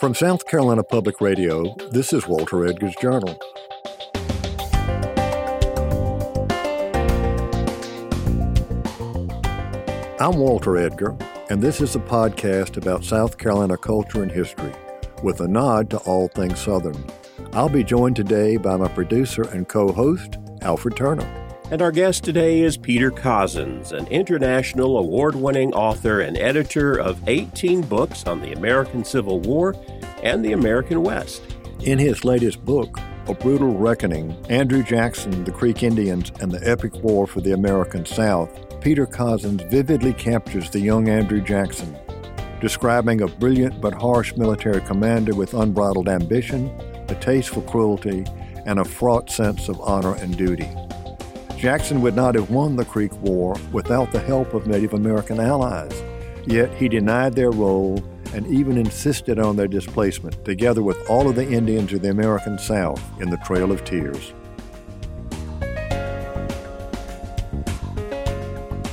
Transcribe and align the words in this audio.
From 0.00 0.14
South 0.14 0.46
Carolina 0.46 0.84
Public 0.84 1.20
Radio, 1.20 1.74
this 1.90 2.12
is 2.12 2.28
Walter 2.28 2.64
Edgar's 2.64 2.94
Journal. 3.02 3.36
I'm 10.20 10.36
Walter 10.38 10.76
Edgar, 10.76 11.16
and 11.50 11.60
this 11.60 11.80
is 11.80 11.96
a 11.96 11.98
podcast 11.98 12.76
about 12.76 13.02
South 13.02 13.38
Carolina 13.38 13.76
culture 13.76 14.22
and 14.22 14.30
history, 14.30 14.72
with 15.24 15.40
a 15.40 15.48
nod 15.48 15.90
to 15.90 15.98
all 15.98 16.28
things 16.28 16.60
Southern. 16.60 17.04
I'll 17.52 17.68
be 17.68 17.82
joined 17.82 18.14
today 18.14 18.56
by 18.56 18.76
my 18.76 18.86
producer 18.86 19.42
and 19.42 19.66
co 19.66 19.90
host, 19.90 20.38
Alfred 20.62 20.96
Turner. 20.96 21.37
And 21.70 21.82
our 21.82 21.92
guest 21.92 22.24
today 22.24 22.60
is 22.60 22.78
Peter 22.78 23.10
Cozzens, 23.10 23.92
an 23.92 24.06
international 24.06 24.96
award 24.96 25.34
winning 25.34 25.74
author 25.74 26.22
and 26.22 26.34
editor 26.38 26.98
of 26.98 27.20
18 27.28 27.82
books 27.82 28.24
on 28.26 28.40
the 28.40 28.52
American 28.52 29.04
Civil 29.04 29.40
War 29.40 29.74
and 30.22 30.42
the 30.42 30.52
American 30.52 31.02
West. 31.02 31.42
In 31.80 31.98
his 31.98 32.24
latest 32.24 32.64
book, 32.64 32.98
A 33.26 33.34
Brutal 33.34 33.76
Reckoning 33.76 34.34
Andrew 34.48 34.82
Jackson, 34.82 35.44
the 35.44 35.52
Creek 35.52 35.82
Indians, 35.82 36.32
and 36.40 36.50
the 36.50 36.66
Epic 36.66 36.94
War 37.02 37.26
for 37.26 37.42
the 37.42 37.52
American 37.52 38.06
South, 38.06 38.80
Peter 38.80 39.06
Cozzens 39.06 39.70
vividly 39.70 40.14
captures 40.14 40.70
the 40.70 40.80
young 40.80 41.10
Andrew 41.10 41.42
Jackson, 41.42 41.94
describing 42.62 43.20
a 43.20 43.28
brilliant 43.28 43.78
but 43.78 43.92
harsh 43.92 44.34
military 44.38 44.80
commander 44.80 45.34
with 45.34 45.52
unbridled 45.52 46.08
ambition, 46.08 46.68
a 47.10 47.14
taste 47.16 47.50
for 47.50 47.60
cruelty, 47.60 48.24
and 48.64 48.78
a 48.78 48.84
fraught 48.86 49.28
sense 49.28 49.68
of 49.68 49.78
honor 49.82 50.14
and 50.14 50.34
duty. 50.38 50.70
Jackson 51.58 52.00
would 52.02 52.14
not 52.14 52.36
have 52.36 52.50
won 52.50 52.76
the 52.76 52.84
Creek 52.84 53.12
War 53.20 53.56
without 53.72 54.12
the 54.12 54.20
help 54.20 54.54
of 54.54 54.68
Native 54.68 54.94
American 54.94 55.40
allies, 55.40 56.04
yet 56.46 56.72
he 56.74 56.88
denied 56.88 57.34
their 57.34 57.50
role 57.50 58.00
and 58.32 58.46
even 58.46 58.78
insisted 58.78 59.40
on 59.40 59.56
their 59.56 59.66
displacement, 59.66 60.44
together 60.44 60.84
with 60.84 60.96
all 61.10 61.28
of 61.28 61.34
the 61.34 61.50
Indians 61.50 61.92
of 61.92 62.02
the 62.02 62.10
American 62.10 62.60
South 62.60 63.02
in 63.20 63.28
the 63.28 63.38
Trail 63.38 63.72
of 63.72 63.84
Tears. 63.84 64.32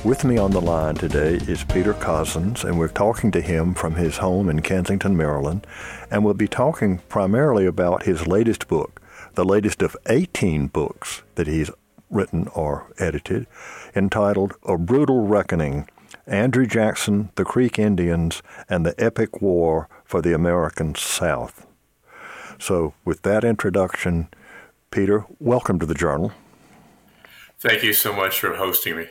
With 0.04 0.24
me 0.24 0.36
on 0.36 0.50
the 0.50 0.60
line 0.60 0.96
today 0.96 1.34
is 1.46 1.62
Peter 1.62 1.94
Cozzens, 1.94 2.64
and 2.64 2.80
we're 2.80 2.88
talking 2.88 3.30
to 3.30 3.40
him 3.40 3.74
from 3.74 3.94
his 3.94 4.16
home 4.16 4.48
in 4.48 4.60
Kensington, 4.62 5.16
Maryland, 5.16 5.64
and 6.10 6.24
we'll 6.24 6.34
be 6.34 6.48
talking 6.48 6.98
primarily 7.08 7.64
about 7.64 8.02
his 8.02 8.26
latest 8.26 8.66
book, 8.66 9.00
the 9.34 9.44
latest 9.44 9.82
of 9.82 9.96
18 10.08 10.66
books 10.66 11.22
that 11.36 11.46
he's 11.46 11.70
written 12.10 12.48
or 12.48 12.92
edited, 12.98 13.46
entitled 13.94 14.54
A 14.64 14.78
Brutal 14.78 15.26
Reckoning 15.26 15.88
Andrew 16.26 16.66
Jackson, 16.66 17.30
the 17.36 17.44
Creek 17.44 17.78
Indians, 17.78 18.42
and 18.68 18.84
the 18.84 18.94
Epic 19.02 19.40
War 19.40 19.88
for 20.04 20.20
the 20.20 20.32
American 20.32 20.94
South. 20.94 21.66
So, 22.58 22.94
with 23.04 23.22
that 23.22 23.44
introduction, 23.44 24.28
Peter, 24.90 25.24
welcome 25.38 25.78
to 25.78 25.86
the 25.86 25.94
journal. 25.94 26.32
Thank 27.58 27.82
you 27.82 27.92
so 27.92 28.12
much 28.12 28.40
for 28.40 28.54
hosting 28.54 28.96
me. 28.96 29.08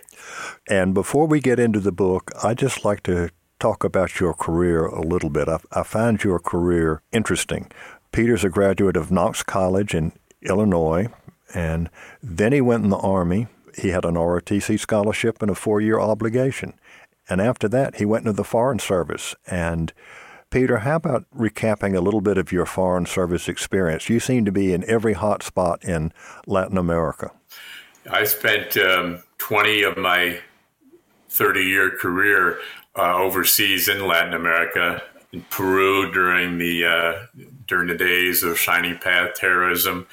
And 0.67 0.93
before 0.93 1.27
we 1.27 1.39
get 1.39 1.59
into 1.59 1.79
the 1.79 1.91
book, 1.91 2.31
I'd 2.43 2.57
just 2.57 2.83
like 2.83 3.03
to 3.03 3.29
talk 3.59 3.83
about 3.83 4.19
your 4.19 4.33
career 4.33 4.85
a 4.85 5.01
little 5.01 5.29
bit. 5.29 5.47
I, 5.47 5.59
I 5.71 5.83
find 5.83 6.23
your 6.23 6.39
career 6.39 7.01
interesting. 7.11 7.71
Peter's 8.11 8.43
a 8.43 8.49
graduate 8.49 8.97
of 8.97 9.11
Knox 9.11 9.43
College 9.43 9.95
in 9.95 10.11
Illinois, 10.41 11.07
and 11.53 11.89
then 12.21 12.51
he 12.53 12.61
went 12.61 12.83
in 12.83 12.89
the 12.89 12.97
Army. 12.97 13.47
He 13.77 13.89
had 13.89 14.05
an 14.05 14.15
ROTC 14.15 14.79
scholarship 14.79 15.41
and 15.41 15.51
a 15.51 15.55
four 15.55 15.81
year 15.81 15.99
obligation. 15.99 16.73
And 17.29 17.41
after 17.41 17.67
that, 17.69 17.95
he 17.95 18.05
went 18.05 18.25
into 18.25 18.33
the 18.33 18.43
Foreign 18.43 18.79
Service. 18.79 19.35
And 19.47 19.91
Peter, 20.49 20.79
how 20.79 20.97
about 20.97 21.25
recapping 21.35 21.95
a 21.95 22.01
little 22.01 22.21
bit 22.21 22.37
of 22.37 22.51
your 22.51 22.65
Foreign 22.65 23.05
Service 23.05 23.49
experience? 23.49 24.09
You 24.09 24.19
seem 24.19 24.45
to 24.45 24.51
be 24.51 24.73
in 24.73 24.87
every 24.89 25.13
hot 25.13 25.43
spot 25.43 25.83
in 25.83 26.13
Latin 26.45 26.77
America. 26.77 27.31
I 28.09 28.23
spent 28.25 28.77
um, 28.77 29.23
20 29.39 29.83
of 29.83 29.97
my 29.97 30.39
30 31.29 31.61
year 31.61 31.89
career 31.89 32.59
uh, 32.95 33.15
overseas 33.15 33.89
in 33.89 34.07
Latin 34.07 34.33
America, 34.33 35.01
in 35.33 35.41
Peru 35.49 36.11
during 36.11 36.57
the 36.57 36.85
uh, 36.85 37.43
during 37.67 37.87
the 37.87 37.97
days 37.97 38.43
of 38.43 38.57
Shining 38.57 38.97
Path 38.97 39.33
terrorism, 39.33 40.07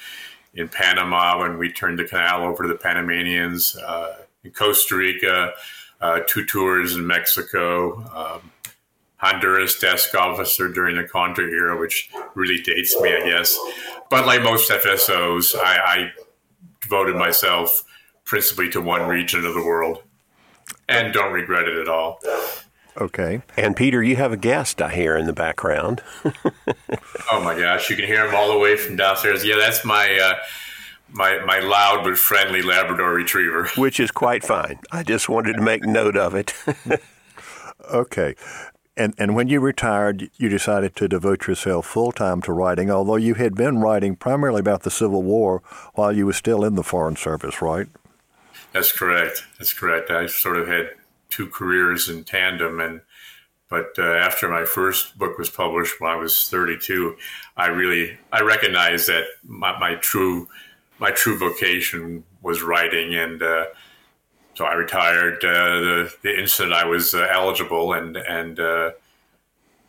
in 0.53 0.67
Panama 0.67 1.39
when 1.39 1.57
we 1.57 1.71
turned 1.71 1.99
the 1.99 2.05
canal 2.05 2.43
over 2.43 2.63
to 2.63 2.69
the 2.69 2.75
Panamanians, 2.75 3.75
uh, 3.77 4.17
in 4.43 4.51
Costa 4.51 4.95
Rica, 4.95 5.53
uh, 6.01 6.19
two 6.27 6.45
tours 6.45 6.95
in 6.95 7.07
Mexico. 7.07 8.03
Um, 8.13 8.51
Honduras 9.23 9.79
desk 9.79 10.13
officer 10.15 10.67
during 10.67 10.97
the 10.97 11.05
Contra 11.05 11.45
era, 11.45 11.79
which 11.79 12.09
really 12.35 12.61
dates 12.61 12.99
me, 12.99 13.15
I 13.15 13.29
guess. 13.29 13.57
But 14.09 14.25
like 14.25 14.43
most 14.43 14.69
FSOs, 14.69 15.55
I, 15.55 15.77
I 15.77 16.11
devoted 16.81 17.15
myself 17.15 17.85
principally 18.25 18.69
to 18.71 18.81
one 18.81 19.07
region 19.07 19.45
of 19.45 19.53
the 19.53 19.63
world 19.63 20.03
and 20.89 21.13
don't 21.13 21.31
regret 21.31 21.69
it 21.69 21.77
at 21.77 21.87
all. 21.87 22.19
Okay. 22.99 23.41
And 23.57 23.75
Peter, 23.75 24.03
you 24.03 24.15
have 24.17 24.31
a 24.31 24.37
guest 24.37 24.81
I 24.81 24.93
hear 24.93 25.17
in 25.17 25.25
the 25.25 25.33
background. 25.33 26.01
oh 27.31 27.41
my 27.43 27.57
gosh, 27.57 27.89
you 27.89 27.95
can 27.95 28.05
hear 28.05 28.25
him 28.25 28.35
all 28.35 28.51
the 28.51 28.59
way 28.59 28.77
from 28.77 28.95
downstairs. 28.95 29.43
Yeah, 29.43 29.55
that's 29.57 29.83
my 29.83 30.15
uh, 30.17 30.35
my 31.09 31.39
my 31.45 31.59
loud 31.59 32.03
but 32.03 32.17
friendly 32.17 32.61
Labrador 32.61 33.13
Retriever, 33.13 33.69
which 33.77 33.99
is 33.99 34.11
quite 34.11 34.43
fine. 34.43 34.79
I 34.91 35.03
just 35.03 35.27
wanted 35.29 35.53
to 35.53 35.61
make 35.61 35.83
note 35.83 36.17
of 36.17 36.35
it. 36.35 36.53
okay. 37.91 38.35
And 38.95 39.15
and 39.17 39.35
when 39.35 39.47
you 39.47 39.59
retired, 39.59 40.29
you 40.37 40.49
decided 40.49 40.95
to 40.97 41.07
devote 41.07 41.47
yourself 41.47 41.87
full 41.87 42.11
time 42.11 42.41
to 42.43 42.53
writing, 42.53 42.91
although 42.91 43.15
you 43.15 43.33
had 43.33 43.55
been 43.55 43.79
writing 43.79 44.15
primarily 44.15 44.59
about 44.59 44.83
the 44.83 44.91
Civil 44.91 45.23
War 45.23 45.63
while 45.95 46.11
you 46.15 46.27
were 46.27 46.33
still 46.33 46.63
in 46.63 46.75
the 46.75 46.83
Foreign 46.83 47.15
Service, 47.15 47.59
right? 47.59 47.87
That's 48.71 48.91
correct. 48.91 49.45
That's 49.57 49.73
correct. 49.73 50.11
I 50.11 50.27
sort 50.27 50.57
of 50.57 50.67
had 50.67 50.91
two 51.33 51.47
careers 51.47 52.09
in 52.09 52.23
tandem, 52.23 52.79
and 52.79 53.01
but 53.69 53.95
uh, 53.97 54.03
after 54.03 54.47
my 54.47 54.65
first 54.65 55.17
book 55.17 55.39
was 55.39 55.49
published 55.49 55.99
when 55.99 56.11
I 56.11 56.15
was 56.15 56.47
32, 56.49 57.15
I 57.57 57.67
really 57.67 58.17
I 58.31 58.41
recognized 58.41 59.07
that 59.07 59.23
my, 59.43 59.77
my 59.79 59.95
true 59.95 60.47
my 60.99 61.11
true 61.11 61.37
vocation 61.37 62.23
was 62.41 62.61
writing, 62.61 63.15
and 63.15 63.41
uh, 63.41 63.65
so 64.53 64.65
I 64.65 64.75
retired 64.75 65.43
uh, 65.43 65.79
the 65.79 66.13
the 66.21 66.39
instant 66.39 66.71
I 66.71 66.85
was 66.85 67.13
uh, 67.13 67.27
eligible, 67.31 67.93
and 67.93 68.15
and 68.15 68.59
uh, 68.59 68.91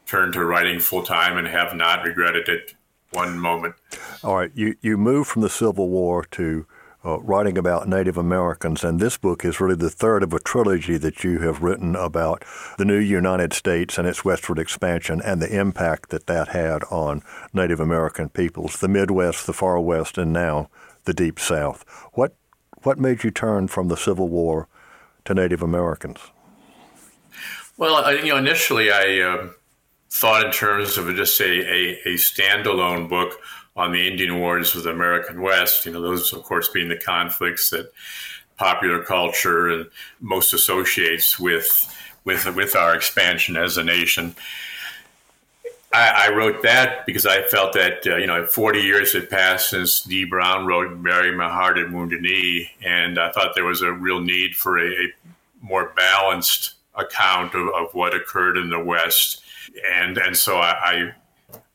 turned 0.06 0.32
to 0.34 0.44
writing 0.44 0.80
full 0.80 1.02
time, 1.02 1.36
and 1.36 1.46
have 1.46 1.74
not 1.74 2.04
regretted 2.04 2.48
it 2.48 2.74
one 3.10 3.38
moment. 3.38 3.74
All 4.22 4.36
right, 4.36 4.50
you 4.54 4.76
you 4.80 4.96
moved 4.96 5.28
from 5.28 5.42
the 5.42 5.50
Civil 5.50 5.90
War 5.90 6.24
to 6.32 6.66
uh, 7.04 7.20
writing 7.20 7.58
about 7.58 7.86
Native 7.86 8.16
Americans, 8.16 8.82
and 8.82 8.98
this 8.98 9.16
book 9.16 9.44
is 9.44 9.60
really 9.60 9.74
the 9.74 9.90
third 9.90 10.22
of 10.22 10.32
a 10.32 10.40
trilogy 10.40 10.96
that 10.96 11.22
you 11.22 11.40
have 11.40 11.62
written 11.62 11.94
about 11.94 12.44
the 12.78 12.84
new 12.84 12.98
United 12.98 13.52
States 13.52 13.98
and 13.98 14.08
its 14.08 14.24
westward 14.24 14.58
expansion 14.58 15.20
and 15.22 15.40
the 15.42 15.58
impact 15.58 16.08
that 16.10 16.26
that 16.26 16.48
had 16.48 16.82
on 16.84 17.22
Native 17.52 17.80
American 17.80 18.28
peoples, 18.28 18.80
the 18.80 18.88
Midwest, 18.88 19.46
the 19.46 19.52
Far 19.52 19.78
West, 19.80 20.16
and 20.16 20.32
now 20.32 20.70
the 21.04 21.14
Deep 21.14 21.38
South. 21.38 21.84
What 22.14 22.34
what 22.82 22.98
made 22.98 23.24
you 23.24 23.30
turn 23.30 23.68
from 23.68 23.88
the 23.88 23.96
Civil 23.96 24.28
War 24.28 24.68
to 25.24 25.34
Native 25.34 25.62
Americans? 25.62 26.18
Well, 27.76 28.14
you 28.16 28.28
know, 28.28 28.36
initially 28.36 28.90
I 28.90 29.20
uh, 29.20 29.48
thought 30.10 30.44
in 30.44 30.52
terms 30.52 30.96
of 30.96 31.14
just 31.16 31.40
a, 31.40 31.44
a, 31.44 32.00
a 32.04 32.14
standalone 32.14 33.08
book 33.08 33.38
on 33.76 33.92
the 33.92 34.06
Indian 34.06 34.38
Wars 34.38 34.74
of 34.74 34.84
the 34.84 34.90
American 34.90 35.40
West. 35.40 35.84
You 35.86 35.92
know, 35.92 36.00
those, 36.00 36.32
of 36.32 36.42
course, 36.42 36.68
being 36.68 36.88
the 36.88 36.96
conflicts 36.96 37.70
that 37.70 37.92
popular 38.56 39.02
culture 39.02 39.68
and 39.68 39.86
most 40.20 40.52
associates 40.52 41.38
with 41.38 41.90
with 42.24 42.46
with 42.54 42.76
our 42.76 42.94
expansion 42.94 43.56
as 43.56 43.76
a 43.76 43.84
nation. 43.84 44.34
I, 45.92 46.26
I 46.26 46.34
wrote 46.34 46.62
that 46.62 47.06
because 47.06 47.24
I 47.24 47.42
felt 47.42 47.72
that 47.74 48.06
uh, 48.06 48.16
you 48.16 48.26
know 48.26 48.46
40 48.46 48.80
years 48.80 49.12
had 49.12 49.30
passed 49.30 49.70
since 49.70 50.02
Dee 50.02 50.24
Brown 50.24 50.66
wrote 50.66 51.02
"Bury 51.02 51.36
My 51.36 51.48
Heart 51.48 51.78
at 51.78 51.92
Wounded 51.92 52.22
Knee," 52.22 52.70
and 52.82 53.18
I 53.18 53.30
thought 53.32 53.54
there 53.54 53.64
was 53.64 53.82
a 53.82 53.92
real 53.92 54.20
need 54.20 54.56
for 54.56 54.78
a, 54.78 54.90
a 54.90 55.12
more 55.60 55.92
balanced 55.96 56.74
account 56.96 57.54
of, 57.54 57.68
of, 57.74 57.92
what 57.92 58.14
occurred 58.14 58.56
in 58.56 58.70
the 58.70 58.78
West, 58.78 59.42
and 59.92 60.16
and 60.18 60.36
so 60.36 60.58
I, 60.58 60.70
I 60.70 61.14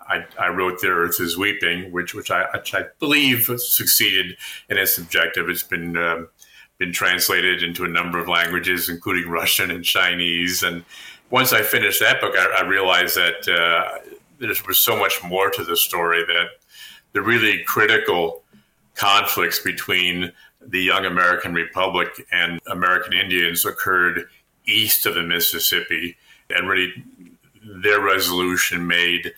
I, 0.10 0.26
I, 0.40 0.50
wrote 0.50 0.82
"The 0.82 0.88
Earth 0.88 1.20
Is 1.20 1.38
Weeping," 1.38 1.92
which 1.92 2.14
which 2.14 2.32
I, 2.32 2.46
which 2.54 2.74
I 2.74 2.86
believe 3.00 3.50
succeeded 3.58 4.38
in 4.70 4.78
its 4.78 4.98
objective. 4.98 5.50
It's 5.50 5.64
been 5.64 5.96
um, 5.98 6.30
been 6.80 6.92
translated 6.94 7.62
into 7.62 7.84
a 7.86 7.88
number 7.88 8.18
of 8.18 8.28
languages, 8.28 8.90
including 8.90 9.30
Russian 9.30 9.70
and 9.70 9.84
Chinese. 9.84 10.64
And 10.64 10.84
once 11.30 11.54
I 11.54 11.62
finished 11.62 12.00
that 12.00 12.22
book, 12.22 12.34
I, 12.36 12.60
I 12.60 12.62
realized 12.62 13.16
that 13.16 13.48
uh, 13.48 14.00
there 14.40 14.50
was 14.68 14.80
so 14.80 14.98
much 14.98 15.22
more 15.24 15.50
to 15.52 15.64
the 15.64 15.78
story 15.78 16.24
that 16.26 16.48
the 17.12 17.22
really 17.22 17.64
critical 17.64 18.44
conflicts 18.96 19.60
between 19.60 20.32
the 20.62 20.82
young 20.82 21.06
American 21.06 21.54
Republic 21.54 22.26
and 22.32 22.60
American 22.68 23.14
Indians 23.14 23.66
occurred 23.66 24.28
east 24.66 25.06
of 25.06 25.16
the 25.16 25.24
Mississippi, 25.24 26.18
and 26.50 26.70
really 26.70 26.94
their 27.84 28.02
resolution 28.02 28.88
made 28.88 29.34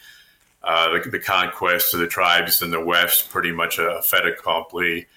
uh, 0.63 0.97
the, 0.97 1.09
the, 1.09 1.19
conquest 1.19 1.93
of 1.93 1.99
the 1.99 2.07
tribes 2.07 2.61
in 2.61 2.71
the 2.71 2.83
West 2.83 3.29
pretty 3.29 3.51
much 3.51 3.79
a 3.79 4.01
fait 4.03 4.25
accompli. 4.25 5.07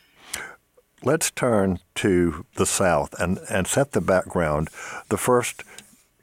Let's 1.02 1.30
turn 1.30 1.80
to 1.96 2.46
the 2.56 2.64
South 2.64 3.14
and, 3.20 3.38
and 3.50 3.66
set 3.66 3.92
the 3.92 4.00
background. 4.00 4.68
The 5.10 5.18
first 5.18 5.62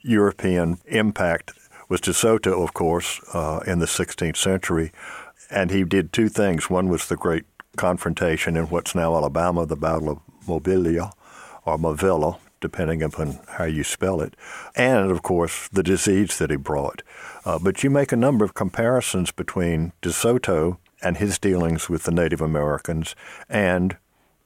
European 0.02 0.80
impact 0.88 1.54
was 1.88 2.02
De 2.02 2.14
Soto, 2.14 2.64
of 2.64 2.74
course, 2.74 3.22
uh, 3.34 3.60
in 3.68 3.80
the 3.80 3.86
16th 3.86 4.38
century, 4.38 4.92
and 5.52 5.70
he 5.70 5.84
did 5.84 6.12
two 6.12 6.30
things. 6.30 6.70
One 6.70 6.90
was 6.90 7.08
the 7.08 7.18
great 7.18 7.46
confrontation 7.76 8.56
in 8.58 8.66
what's 8.68 8.96
now 8.96 9.16
Alabama, 9.16 9.66
the 9.66 9.76
Battle 9.76 10.10
of 10.10 10.20
Mabila, 10.48 11.12
or 11.66 11.78
Mauvila, 11.78 12.38
depending 12.62 13.04
upon 13.04 13.40
how 13.50 13.66
you 13.66 13.84
spell 13.84 14.22
it, 14.22 14.36
and 14.76 15.12
of 15.12 15.22
course 15.22 15.68
the 15.68 15.84
disease 15.84 16.38
that 16.38 16.50
he 16.50 16.56
brought. 16.56 17.04
Uh, 17.44 17.60
but 17.60 17.84
you 17.84 17.90
make 17.90 18.12
a 18.12 18.16
number 18.16 18.46
of 18.46 18.54
comparisons 18.54 19.32
between 19.32 19.92
De 20.02 20.12
Soto 20.12 20.80
and 21.02 21.18
his 21.18 21.38
dealings 21.40 21.90
with 21.90 22.04
the 22.04 22.12
Native 22.12 22.42
Americans 22.42 23.16
and 23.50 23.98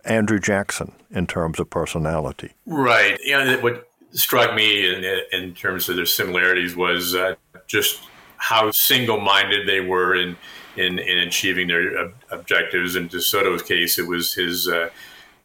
Andrew 0.05 0.39
Jackson 0.39 0.93
in 1.11 1.27
terms 1.27 1.59
of 1.59 1.69
personality. 1.69 2.53
Right. 2.65 3.19
Know, 3.27 3.57
what 3.59 3.89
struck 4.11 4.55
me 4.55 4.87
in, 4.87 5.03
in 5.33 5.53
terms 5.53 5.89
of 5.89 5.97
their 5.97 6.05
similarities 6.05 6.75
was 6.75 7.13
uh, 7.13 7.35
just 7.67 8.01
how 8.37 8.71
single-minded 8.71 9.67
they 9.67 9.81
were 9.81 10.15
in 10.15 10.37
in, 10.77 10.99
in 10.99 11.19
achieving 11.19 11.67
their 11.67 12.11
objectives. 12.31 12.95
In 12.95 13.07
De 13.07 13.21
Soto's 13.21 13.61
case, 13.61 13.97
it 13.97 14.07
was 14.07 14.33
his 14.33 14.67
uh, 14.67 14.89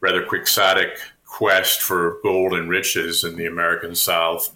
rather 0.01 0.25
quixotic 0.25 0.99
quest 1.41 1.81
for 1.81 2.19
gold 2.23 2.53
and 2.53 2.69
riches 2.69 3.25
in 3.25 3.35
the 3.35 3.47
American 3.47 3.95
South 3.95 4.55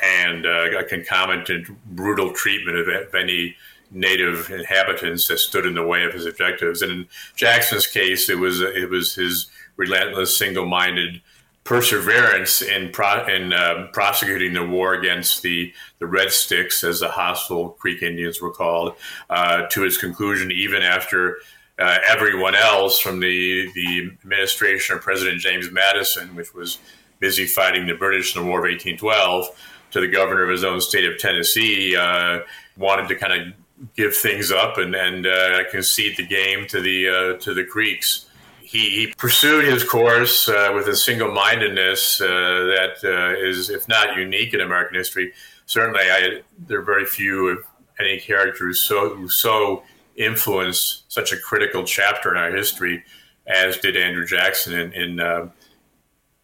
and 0.00 0.46
uh, 0.46 0.78
a 0.78 0.84
concomitant 0.84 1.66
brutal 1.96 2.32
treatment 2.32 2.78
of, 2.78 2.86
of 2.86 3.12
any 3.12 3.56
native 3.90 4.48
inhabitants 4.48 5.26
that 5.26 5.38
stood 5.38 5.66
in 5.66 5.74
the 5.74 5.84
way 5.84 6.04
of 6.04 6.14
his 6.14 6.24
objectives. 6.24 6.80
And 6.80 6.92
in 6.92 7.08
Jackson's 7.34 7.88
case, 7.88 8.30
it 8.30 8.38
was 8.38 8.60
it 8.60 8.88
was 8.88 9.16
his 9.16 9.48
relentless, 9.76 10.38
single-minded 10.38 11.20
perseverance 11.64 12.62
in, 12.62 12.92
pro- 12.92 13.26
in 13.26 13.52
uh, 13.52 13.88
prosecuting 13.92 14.52
the 14.52 14.64
war 14.64 14.94
against 14.94 15.42
the 15.42 15.72
the 15.98 16.06
Red 16.06 16.30
Sticks, 16.30 16.84
as 16.84 17.00
the 17.00 17.08
hostile 17.08 17.70
Creek 17.70 18.00
Indians 18.00 18.40
were 18.40 18.52
called, 18.52 18.94
uh, 19.28 19.66
to 19.70 19.84
its 19.84 19.98
conclusion, 19.98 20.52
even 20.52 20.82
after 20.82 21.38
uh, 21.78 21.98
everyone 22.06 22.54
else 22.54 23.00
from 23.00 23.20
the, 23.20 23.70
the 23.74 24.10
administration 24.22 24.96
of 24.96 25.02
President 25.02 25.40
James 25.40 25.70
Madison, 25.70 26.34
which 26.34 26.54
was 26.54 26.78
busy 27.18 27.46
fighting 27.46 27.86
the 27.86 27.94
British 27.94 28.36
in 28.36 28.42
the 28.42 28.48
War 28.48 28.58
of 28.58 28.70
1812, 28.70 29.46
to 29.92 30.00
the 30.00 30.08
governor 30.08 30.44
of 30.44 30.50
his 30.50 30.64
own 30.64 30.80
state 30.80 31.04
of 31.04 31.18
Tennessee, 31.18 31.96
uh, 31.96 32.40
wanted 32.76 33.08
to 33.08 33.14
kind 33.14 33.32
of 33.32 33.54
give 33.96 34.14
things 34.16 34.50
up 34.50 34.78
and, 34.78 34.94
and 34.94 35.26
uh, 35.26 35.70
concede 35.70 36.16
the 36.16 36.26
game 36.26 36.66
to 36.68 36.80
the 36.80 37.08
uh, 37.08 37.38
to 37.38 37.54
the 37.54 37.64
Creeks. 37.64 38.26
He, 38.60 39.12
pursued 39.18 39.66
his 39.66 39.84
course 39.84 40.48
uh, 40.48 40.72
with 40.74 40.88
a 40.88 40.96
single 40.96 41.30
mindedness 41.30 42.22
uh, 42.22 42.24
that 42.26 43.36
is, 43.38 43.68
if 43.68 43.86
not 43.86 44.16
unique 44.16 44.54
in 44.54 44.62
American 44.62 44.96
history, 44.96 45.34
certainly 45.66 46.00
I, 46.00 46.40
there 46.58 46.78
are 46.78 46.82
very 46.82 47.04
few, 47.04 47.50
if 47.50 47.58
any, 48.00 48.18
characters 48.18 48.80
so 48.80 49.26
so 49.26 49.82
influenced 50.16 51.10
such 51.12 51.32
a 51.32 51.38
critical 51.38 51.84
chapter 51.84 52.30
in 52.30 52.36
our 52.36 52.50
history 52.50 53.04
as 53.46 53.78
did 53.78 53.96
Andrew 53.96 54.26
Jackson 54.26 54.78
in 54.78 54.92
in, 54.92 55.20
uh, 55.20 55.48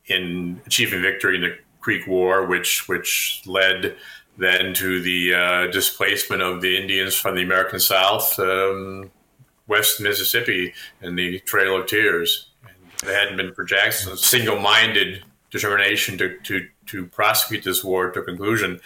in 0.06 0.61
achieving 0.67 1.03
victory 1.03 1.37
in 1.37 1.43
the 1.43 1.59
Creek 1.81 2.06
War, 2.06 2.47
which 2.47 2.88
which 2.88 3.43
led 3.47 3.97
then 4.37 4.73
to 4.75 5.00
the 5.00 5.35
uh, 5.35 5.67
displacement 5.69 6.43
of 6.43 6.61
the 6.61 6.76
Indians 6.76 7.15
from 7.15 7.35
the 7.35 7.43
American 7.43 7.81
South, 7.81 8.38
um, 8.38 9.11
West 9.67 10.00
Mississippi, 10.00 10.75
and 11.03 11.19
the 11.19 11.41
Trail 11.41 11.76
of 11.76 11.87
Tears. 11.87 12.50
And 12.62 13.11
it 13.11 13.15
hadn't 13.15 13.37
been 13.37 13.53
for 13.53 13.65
Jackson's 13.65 14.25
single-minded 14.25 15.25
determination 15.50 16.19
to, 16.19 16.38
to, 16.44 16.69
to 16.87 17.06
prosecute 17.06 17.65
this 17.65 17.82
war 17.82 18.11
to 18.11 18.23
conclusion, 18.23 18.81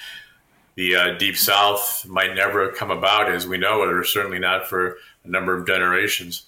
the 0.74 0.96
uh, 0.96 1.18
Deep 1.18 1.36
South 1.36 2.06
might 2.06 2.34
never 2.34 2.66
have 2.66 2.74
come 2.76 2.90
about 2.90 3.30
as 3.30 3.46
we 3.46 3.58
know 3.58 3.82
it, 3.82 3.92
or 3.92 4.04
certainly 4.04 4.38
not 4.38 4.66
for 4.66 4.96
a 5.24 5.28
number 5.28 5.56
of 5.56 5.66
generations. 5.66 6.44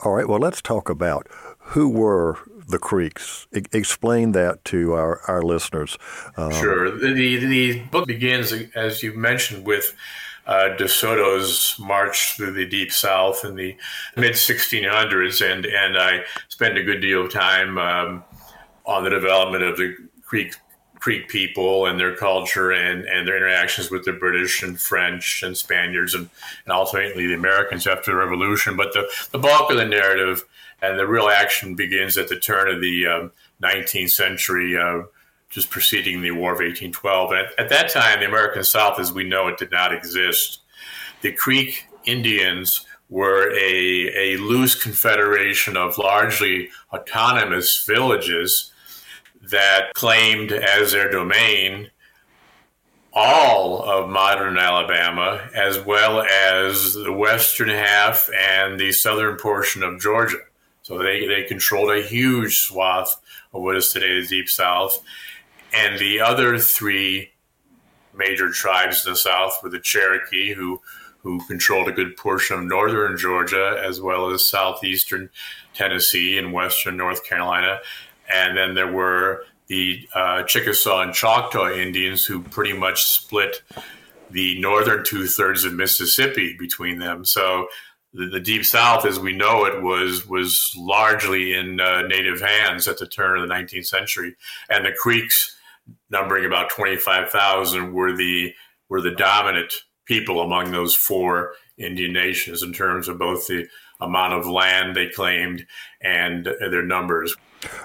All 0.00 0.12
right, 0.12 0.28
well, 0.28 0.38
let's 0.38 0.62
talk 0.62 0.88
about 0.88 1.28
who 1.58 1.88
were 1.88 2.38
the 2.68 2.78
Creeks. 2.78 3.46
Explain 3.52 4.32
that 4.32 4.64
to 4.66 4.92
our, 4.92 5.20
our 5.28 5.42
listeners. 5.42 5.98
Um, 6.36 6.52
sure. 6.52 6.90
The, 6.90 7.12
the 7.12 7.80
book 7.90 8.06
begins, 8.06 8.52
as 8.74 9.02
you 9.02 9.12
mentioned, 9.14 9.66
with 9.66 9.94
uh, 10.46 10.76
De 10.76 10.88
Soto's 10.88 11.76
march 11.78 12.36
through 12.36 12.52
the 12.52 12.66
Deep 12.66 12.90
South 12.90 13.44
in 13.44 13.54
the 13.56 13.76
mid 14.16 14.32
1600s, 14.32 15.44
and, 15.44 15.66
and 15.66 15.98
I 15.98 16.24
spent 16.48 16.78
a 16.78 16.82
good 16.82 17.00
deal 17.00 17.26
of 17.26 17.32
time 17.32 17.76
um, 17.76 18.24
on 18.86 19.04
the 19.04 19.10
development 19.10 19.62
of 19.62 19.76
the 19.76 19.94
Creek 20.22 20.54
Creek 21.00 21.28
people 21.28 21.86
and 21.86 21.98
their 21.98 22.16
culture 22.16 22.72
and, 22.72 23.04
and 23.04 23.26
their 23.26 23.36
interactions 23.36 23.90
with 23.90 24.04
the 24.04 24.12
British 24.12 24.62
and 24.62 24.80
French 24.80 25.42
and 25.42 25.56
Spaniards 25.56 26.14
and, 26.14 26.28
and 26.64 26.72
ultimately 26.72 27.26
the 27.26 27.34
Americans 27.34 27.86
after 27.86 28.10
the 28.10 28.16
Revolution. 28.16 28.76
But 28.76 28.92
the, 28.92 29.08
the 29.30 29.38
bulk 29.38 29.70
of 29.70 29.76
the 29.76 29.86
narrative 29.86 30.44
and 30.82 30.98
the 30.98 31.06
real 31.06 31.28
action 31.28 31.74
begins 31.74 32.18
at 32.18 32.28
the 32.28 32.38
turn 32.38 32.68
of 32.68 32.80
the 32.80 33.06
um, 33.06 33.32
19th 33.62 34.10
century, 34.10 34.76
uh, 34.76 35.02
just 35.50 35.70
preceding 35.70 36.20
the 36.20 36.32
War 36.32 36.52
of 36.52 36.58
1812. 36.58 37.30
And 37.30 37.40
at, 37.40 37.58
at 37.58 37.68
that 37.70 37.90
time, 37.90 38.20
the 38.20 38.26
American 38.26 38.64
South, 38.64 38.98
as 38.98 39.12
we 39.12 39.24
know 39.24 39.48
it, 39.48 39.58
did 39.58 39.70
not 39.70 39.92
exist. 39.92 40.60
The 41.22 41.32
Creek 41.32 41.86
Indians 42.04 42.86
were 43.08 43.50
a, 43.56 44.12
a 44.14 44.36
loose 44.38 44.80
confederation 44.80 45.76
of 45.76 45.96
largely 45.96 46.70
autonomous 46.92 47.84
villages 47.86 48.72
that 49.50 49.94
claimed 49.94 50.52
as 50.52 50.92
their 50.92 51.10
domain 51.10 51.90
all 53.12 53.82
of 53.82 54.10
modern 54.10 54.58
Alabama, 54.58 55.48
as 55.54 55.80
well 55.80 56.22
as 56.22 56.94
the 56.94 57.12
western 57.12 57.68
half 57.68 58.28
and 58.36 58.78
the 58.78 58.92
southern 58.92 59.36
portion 59.36 59.82
of 59.82 60.00
Georgia. 60.00 60.38
So 60.82 60.98
they, 60.98 61.26
they 61.26 61.42
controlled 61.42 61.90
a 61.90 62.02
huge 62.02 62.60
swath 62.60 63.20
of 63.52 63.62
what 63.62 63.76
is 63.76 63.92
today 63.92 64.20
the 64.20 64.26
Deep 64.26 64.48
South. 64.48 65.02
And 65.74 65.98
the 65.98 66.20
other 66.20 66.58
three 66.58 67.32
major 68.14 68.50
tribes 68.50 69.04
in 69.04 69.12
the 69.12 69.16
South 69.16 69.58
were 69.62 69.70
the 69.70 69.80
Cherokee, 69.80 70.54
who 70.54 70.80
who 71.22 71.44
controlled 71.46 71.88
a 71.88 71.92
good 71.92 72.16
portion 72.16 72.58
of 72.58 72.64
northern 72.64 73.18
Georgia, 73.18 73.82
as 73.84 74.00
well 74.00 74.30
as 74.30 74.48
southeastern 74.48 75.28
Tennessee 75.74 76.38
and 76.38 76.52
western 76.52 76.96
North 76.96 77.24
Carolina, 77.24 77.80
and 78.32 78.56
then 78.56 78.74
there 78.74 78.90
were 78.90 79.44
the 79.68 80.08
uh, 80.14 80.42
Chickasaw 80.44 81.02
and 81.02 81.14
Choctaw 81.14 81.70
Indians 81.70 82.24
who 82.24 82.42
pretty 82.42 82.72
much 82.72 83.04
split 83.04 83.62
the 84.30 84.60
northern 84.60 85.04
two 85.04 85.26
thirds 85.26 85.64
of 85.64 85.74
Mississippi 85.74 86.56
between 86.58 86.98
them. 86.98 87.24
So 87.24 87.68
the, 88.12 88.26
the, 88.26 88.40
Deep 88.40 88.64
South, 88.64 89.04
as 89.04 89.20
we 89.20 89.32
know 89.32 89.64
it, 89.66 89.82
was 89.82 90.26
was 90.26 90.72
largely 90.76 91.54
in 91.54 91.80
uh, 91.80 92.02
native 92.02 92.40
hands 92.40 92.88
at 92.88 92.98
the 92.98 93.06
turn 93.06 93.38
of 93.38 93.46
the 93.46 93.54
19th 93.54 93.86
century, 93.86 94.34
and 94.70 94.84
the 94.84 94.92
Creeks, 94.92 95.56
numbering 96.10 96.46
about 96.46 96.70
25,000, 96.70 97.92
were 97.92 98.16
the 98.16 98.54
were 98.88 99.02
the 99.02 99.14
dominant 99.14 99.72
people 100.06 100.40
among 100.40 100.70
those 100.70 100.94
four 100.94 101.52
Indian 101.76 102.12
nations 102.12 102.62
in 102.62 102.72
terms 102.72 103.08
of 103.08 103.18
both 103.18 103.46
the 103.46 103.66
amount 104.00 104.32
of 104.32 104.46
land 104.46 104.96
they 104.96 105.08
claimed 105.08 105.66
and 106.00 106.46
their 106.46 106.84
numbers. 106.84 107.36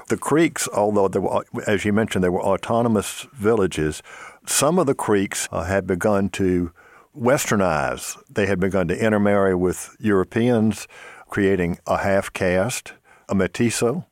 The 0.10 0.18
Creeks, 0.18 0.68
although 0.68 1.08
there 1.08 1.22
were, 1.22 1.44
as 1.65 1.86
you 1.86 1.94
mentioned, 1.94 2.24
they 2.24 2.30
were 2.30 2.42
autonomous 2.42 3.27
villages, 3.34 4.03
some 4.46 4.77
of 4.77 4.88
the 4.88 4.96
Creeks 4.96 5.48
uh, 5.51 5.63
had 5.63 5.88
begun 5.88 6.30
to 6.30 6.72
westernize. 7.18 8.18
They 8.30 8.46
had 8.46 8.60
begun 8.60 8.88
to 8.89 8.98
intermarry 8.98 9.56
with 9.56 9.96
Europeans, 10.00 10.88
creating 11.30 11.80
a 11.88 11.98
half 11.98 12.32
caste, 12.34 12.94
a 13.30 13.36
mestizo, 13.36 14.06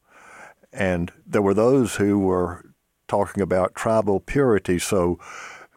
and 0.74 1.12
there 1.26 1.42
were 1.42 1.54
those 1.54 1.96
who 1.96 2.20
were 2.20 2.66
talking 3.08 3.44
about 3.44 3.76
tribal 3.76 4.20
purity. 4.20 4.80
So 4.80 5.20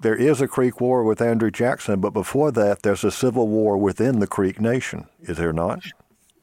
there 0.01 0.15
is 0.15 0.41
a 0.41 0.49
Creek 0.49 0.81
War 0.81 1.03
with 1.03 1.21
Andrew 1.21 1.51
Jackson, 1.51 2.01
but 2.01 2.11
before 2.11 2.53
that, 2.53 2.83
there's 2.83 3.05
a 3.05 3.11
civil 3.11 3.49
war 3.49 3.77
within 3.77 4.21
the 4.21 4.27
Creek 4.27 4.61
Nation, 4.61 5.07
is 5.23 5.39
there 5.39 5.53
not? 5.53 5.85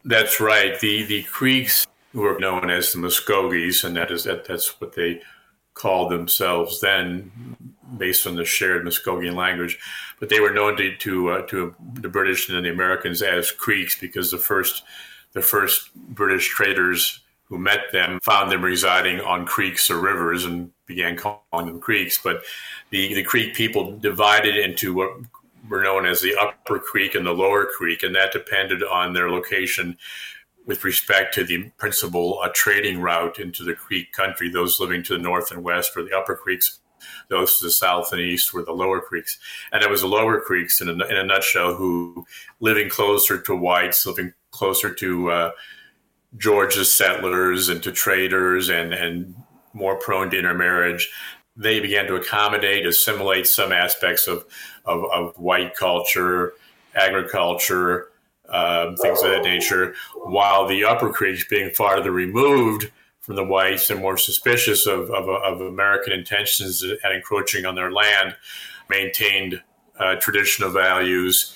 That's 0.04 0.40
right. 0.40 0.80
The 0.80 1.04
the 1.04 1.24
Creeks 1.24 1.86
were 2.13 2.39
known 2.39 2.70
as 2.70 2.91
the 2.91 3.00
Muskogees, 3.00 3.84
and 3.84 3.96
that 3.96 4.12
is 4.12 4.24
that, 4.25 4.46
that's 4.46 4.80
what 4.82 4.96
they 4.96 5.22
called 5.74 6.12
themselves 6.12 6.82
then, 6.82 7.32
based 7.98 8.27
on 8.27 8.36
the 8.36 8.46
shared 8.46 8.86
Muskogean 8.86 9.36
language. 9.36 9.80
But 10.20 10.30
they 10.30 10.39
were 10.39 10.53
known 10.53 10.77
to 10.77 10.96
to, 10.98 11.30
uh, 11.30 11.41
to 11.48 11.75
the 11.94 12.10
British 12.10 12.50
and 12.50 12.65
the 12.65 12.72
Americans 12.72 13.22
as 13.22 13.51
Creeks 13.51 13.98
because 14.00 14.32
the 14.32 14.38
first 14.38 14.84
the 15.34 15.41
first 15.41 15.94
British 15.96 16.50
traders 16.50 17.22
who 17.46 17.58
met 17.58 17.91
them 17.91 18.20
found 18.22 18.51
them 18.51 18.63
residing 18.63 19.20
on 19.20 19.46
creeks 19.46 19.89
or 19.89 20.00
rivers 20.00 20.46
and 20.46 20.72
began 20.86 21.18
calling 21.18 21.68
them 21.68 21.80
creeks. 21.80 22.18
But 22.22 22.44
the, 22.91 23.13
the 23.13 23.24
Creek 23.24 23.53
people 23.53 23.98
divided 23.98 24.56
into 24.56 24.94
what 24.94 25.12
were 25.70 25.84
known 25.84 26.06
as 26.06 26.22
the 26.22 26.36
Upper 26.36 26.80
Creek 26.80 27.13
and 27.15 27.25
the 27.25 27.34
Lower 27.34 27.65
Creek, 27.65 28.03
and 28.03 28.15
that 28.15 28.32
depended 28.32 28.84
on 28.84 29.13
their 29.13 29.30
location 29.30 29.98
with 30.65 30.84
respect 30.84 31.34
to 31.36 31.44
the 31.44 31.72
principal 31.77 32.39
uh, 32.44 32.50
trading 32.53 33.01
route 33.01 33.39
into 33.39 33.63
the 33.63 33.74
Creek 33.74 34.12
country. 34.12 34.50
Those 34.50 34.80
living 34.80 35.03
to 35.03 35.13
the 35.13 35.24
north 35.24 35.51
and 35.51 35.63
west 35.63 35.96
were 35.96 36.03
the 36.03 36.18
Upper 36.18 36.36
Creeks. 36.36 36.80
Those 37.30 37.58
to 37.58 37.65
the 37.65 37.72
south 37.72 38.12
and 38.12 38.22
east 38.22 38.53
were 38.53 38.63
the 38.63 38.72
lower 38.72 39.01
creeks. 39.01 39.39
And 39.72 39.82
it 39.82 39.89
was 39.89 40.01
the 40.01 40.08
lower 40.08 40.39
creeks, 40.39 40.82
in 40.82 40.89
a, 40.89 40.94
in 40.94 41.18
a 41.18 41.24
nutshell, 41.24 41.74
who 41.74 42.25
living 42.60 42.89
closer 42.89 43.39
to 43.41 43.56
whites, 43.56 44.06
living 44.06 44.34
closer 44.51 44.94
to 44.94 45.32
uh, 45.32 45.51
Georgia's 46.38 46.94
settlers 46.94 47.70
and 47.70 47.82
to 47.84 47.91
traders 47.91 48.70
and, 48.70 48.94
and 48.94 49.36
more 49.74 49.96
prone 49.96 50.30
to 50.30 50.38
intermarriage, 50.38 51.10
they 51.56 51.80
began 51.80 52.06
to 52.08 52.15
accommodate, 52.15 52.86
assimilate 52.86 53.48
some 53.48 53.72
aspects 53.72 54.27
of, 54.27 54.46
of, 54.86 55.03
of 55.12 55.38
white 55.38 55.75
culture, 55.75 56.53
agriculture, 56.96 58.11
um, 58.51 58.96
things 58.98 59.22
of 59.22 59.31
that 59.31 59.43
nature, 59.43 59.93
while 60.15 60.67
the 60.67 60.84
upper 60.84 61.12
creeks, 61.12 61.43
being 61.48 61.72
farther 61.72 62.12
removed 62.12 62.91
from 63.20 63.36
the 63.36 63.43
whites 63.43 63.89
and 63.89 64.01
more 64.01 64.17
suspicious 64.17 64.86
of, 64.88 65.10
of, 65.12 65.29
of 65.29 65.62
American 65.62 66.13
intentions 66.13 66.84
and 66.84 67.13
encroaching 67.13 67.65
on 67.65 67.75
their 67.75 67.91
land, 67.91 68.36
maintained 68.89 69.62
uh, 70.00 70.15
traditional 70.15 70.70
values. 70.70 71.55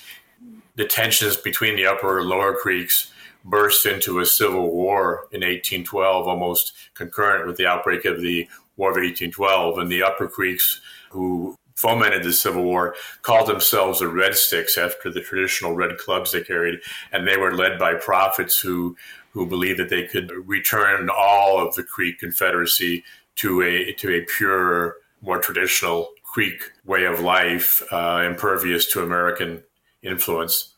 The 0.76 0.84
tensions 0.84 1.36
between 1.36 1.76
the 1.76 1.86
upper 1.86 2.20
and 2.20 2.28
lower 2.28 2.54
creeks 2.54 3.12
burst 3.44 3.86
into 3.86 4.20
a 4.20 4.26
civil 4.26 4.72
war 4.72 5.28
in 5.32 5.40
1812, 5.40 6.26
almost 6.26 6.72
concurrent 6.94 7.46
with 7.46 7.56
the 7.56 7.66
outbreak 7.66 8.04
of 8.04 8.20
the 8.20 8.48
War 8.76 8.90
of 8.90 8.96
1812. 8.96 9.78
And 9.78 9.90
the 9.90 10.02
Upper 10.02 10.28
Creeks, 10.28 10.80
who 11.10 11.45
fomented 11.76 12.24
the 12.24 12.32
Civil 12.32 12.64
War, 12.64 12.94
called 13.22 13.48
themselves 13.48 14.00
the 14.00 14.08
Red 14.08 14.34
Sticks 14.34 14.76
after 14.76 15.10
the 15.10 15.20
traditional 15.20 15.74
red 15.74 15.98
clubs 15.98 16.32
they 16.32 16.42
carried. 16.42 16.80
And 17.12 17.28
they 17.28 17.36
were 17.36 17.54
led 17.54 17.78
by 17.78 17.94
prophets 17.94 18.58
who, 18.58 18.96
who 19.30 19.46
believed 19.46 19.78
that 19.78 19.90
they 19.90 20.06
could 20.06 20.32
return 20.46 21.08
all 21.14 21.64
of 21.64 21.74
the 21.74 21.84
Creek 21.84 22.18
Confederacy 22.18 23.04
to 23.36 23.62
a, 23.62 23.92
to 23.92 24.10
a 24.10 24.22
pure, 24.22 24.96
more 25.22 25.38
traditional 25.38 26.08
Creek 26.24 26.72
way 26.84 27.04
of 27.04 27.20
life, 27.20 27.82
uh, 27.92 28.24
impervious 28.26 28.86
to 28.92 29.02
American 29.02 29.62
influence. 30.02 30.74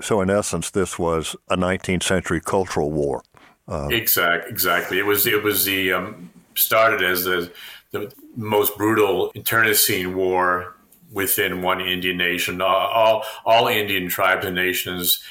So, 0.00 0.20
in 0.20 0.30
essence, 0.30 0.70
this 0.70 0.98
was 0.98 1.36
a 1.48 1.56
19th 1.56 2.02
century 2.02 2.40
cultural 2.40 2.90
war. 2.90 3.22
Uh, 3.68 3.88
exactly. 3.90 4.50
Exactly. 4.50 4.98
It 4.98 5.06
was. 5.06 5.26
It 5.26 5.44
was 5.44 5.64
the 5.64 5.92
um, 5.92 6.30
started 6.54 7.02
as 7.02 7.24
the 7.24 7.52
the 7.90 8.12
most 8.36 8.76
brutal 8.76 9.32
internecine 9.34 10.16
war 10.16 10.76
within 11.12 11.62
one 11.62 11.80
Indian 11.80 12.16
nation. 12.16 12.60
All 12.60 13.24
all 13.44 13.68
Indian 13.68 14.08
tribes 14.08 14.46
and 14.46 14.54
nations 14.54 15.22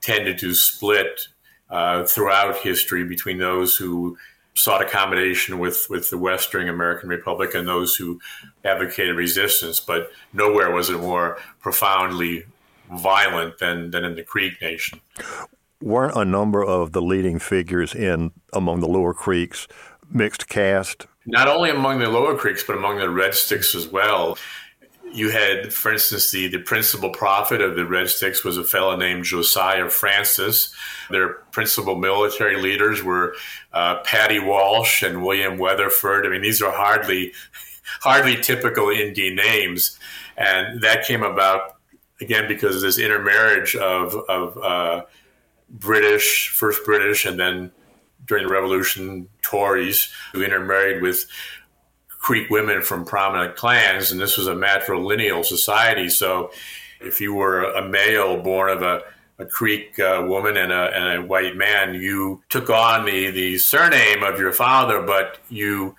tended 0.00 0.38
to 0.38 0.54
split 0.54 1.28
uh, 1.68 2.04
throughout 2.04 2.56
history 2.58 3.04
between 3.04 3.38
those 3.38 3.76
who 3.76 4.16
sought 4.54 4.82
accommodation 4.82 5.58
with, 5.58 5.86
with 5.90 6.08
the 6.10 6.16
Western 6.16 6.68
American 6.68 7.08
Republic 7.08 7.54
and 7.54 7.68
those 7.68 7.94
who 7.94 8.18
advocated 8.64 9.14
resistance, 9.14 9.80
but 9.80 10.10
nowhere 10.32 10.70
was 10.70 10.88
it 10.88 10.98
more 10.98 11.38
profoundly 11.60 12.44
violent 12.94 13.58
than, 13.58 13.90
than 13.90 14.04
in 14.04 14.14
the 14.14 14.22
Creek 14.22 14.60
Nation. 14.62 15.00
Weren't 15.82 16.16
a 16.16 16.24
number 16.24 16.64
of 16.64 16.92
the 16.92 17.02
leading 17.02 17.38
figures 17.38 17.94
in 17.94 18.32
among 18.52 18.80
the 18.80 18.88
lower 18.88 19.12
creeks 19.12 19.68
mixed 20.10 20.48
caste? 20.48 21.06
Not 21.26 21.48
only 21.48 21.70
among 21.70 21.98
the 21.98 22.08
lower 22.08 22.36
creeks, 22.36 22.62
but 22.62 22.76
among 22.76 22.98
the 22.98 23.10
Red 23.10 23.34
Sticks 23.34 23.74
as 23.74 23.88
well. 23.88 24.38
You 25.12 25.30
had, 25.30 25.72
for 25.72 25.92
instance, 25.92 26.30
the, 26.30 26.48
the 26.48 26.58
principal 26.58 27.10
prophet 27.10 27.60
of 27.60 27.74
the 27.74 27.86
Red 27.86 28.08
Sticks 28.08 28.44
was 28.44 28.58
a 28.58 28.64
fellow 28.64 28.96
named 28.96 29.24
Josiah 29.24 29.88
Francis. 29.88 30.74
Their 31.10 31.34
principal 31.52 31.96
military 31.96 32.60
leaders 32.60 33.02
were 33.02 33.34
uh, 33.72 34.00
Paddy 34.02 34.38
Walsh 34.38 35.02
and 35.02 35.24
William 35.24 35.58
Weatherford. 35.58 36.26
I 36.26 36.30
mean, 36.30 36.42
these 36.42 36.62
are 36.62 36.72
hardly 36.72 37.32
hardly 38.00 38.36
typical 38.36 38.90
Indian 38.90 39.36
names, 39.36 39.98
and 40.36 40.80
that 40.82 41.06
came 41.06 41.22
about 41.22 41.76
again 42.20 42.46
because 42.48 42.76
of 42.76 42.82
this 42.82 42.98
intermarriage 42.98 43.74
of 43.76 44.14
of 44.28 44.58
uh, 44.58 45.02
British, 45.70 46.50
first 46.50 46.84
British, 46.84 47.24
and 47.24 47.38
then 47.38 47.72
during 48.26 48.46
the 48.46 48.52
Revolution, 48.52 49.28
Tories 49.42 50.12
who 50.32 50.42
intermarried 50.42 51.02
with 51.02 51.26
Creek 52.08 52.50
women 52.50 52.82
from 52.82 53.04
prominent 53.04 53.56
clans, 53.56 54.10
and 54.10 54.20
this 54.20 54.36
was 54.36 54.48
a 54.48 54.54
matrilineal 54.54 55.44
society. 55.44 56.08
So, 56.08 56.50
if 57.00 57.20
you 57.20 57.34
were 57.34 57.62
a 57.62 57.86
male 57.86 58.42
born 58.42 58.70
of 58.70 58.82
a, 58.82 59.02
a 59.38 59.46
Creek 59.46 59.98
uh, 60.00 60.24
woman 60.26 60.56
and 60.56 60.72
a, 60.72 60.90
and 60.96 61.18
a 61.18 61.26
white 61.26 61.56
man, 61.56 61.94
you 61.94 62.42
took 62.48 62.70
on 62.70 63.04
the, 63.04 63.30
the 63.30 63.58
surname 63.58 64.22
of 64.22 64.40
your 64.40 64.52
father, 64.52 65.02
but 65.02 65.38
you 65.48 65.94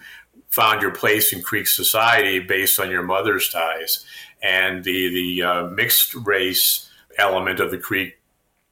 found 0.49 0.81
your 0.81 0.91
place 0.91 1.31
in 1.31 1.41
Creek 1.41 1.67
society 1.67 2.39
based 2.39 2.79
on 2.79 2.89
your 2.89 3.03
mother's 3.03 3.49
ties 3.49 4.05
and 4.41 4.83
the 4.83 5.09
the 5.13 5.43
uh, 5.43 5.67
mixed 5.67 6.13
race 6.15 6.89
element 7.17 7.59
of 7.59 7.71
the 7.71 7.77
creek, 7.77 8.17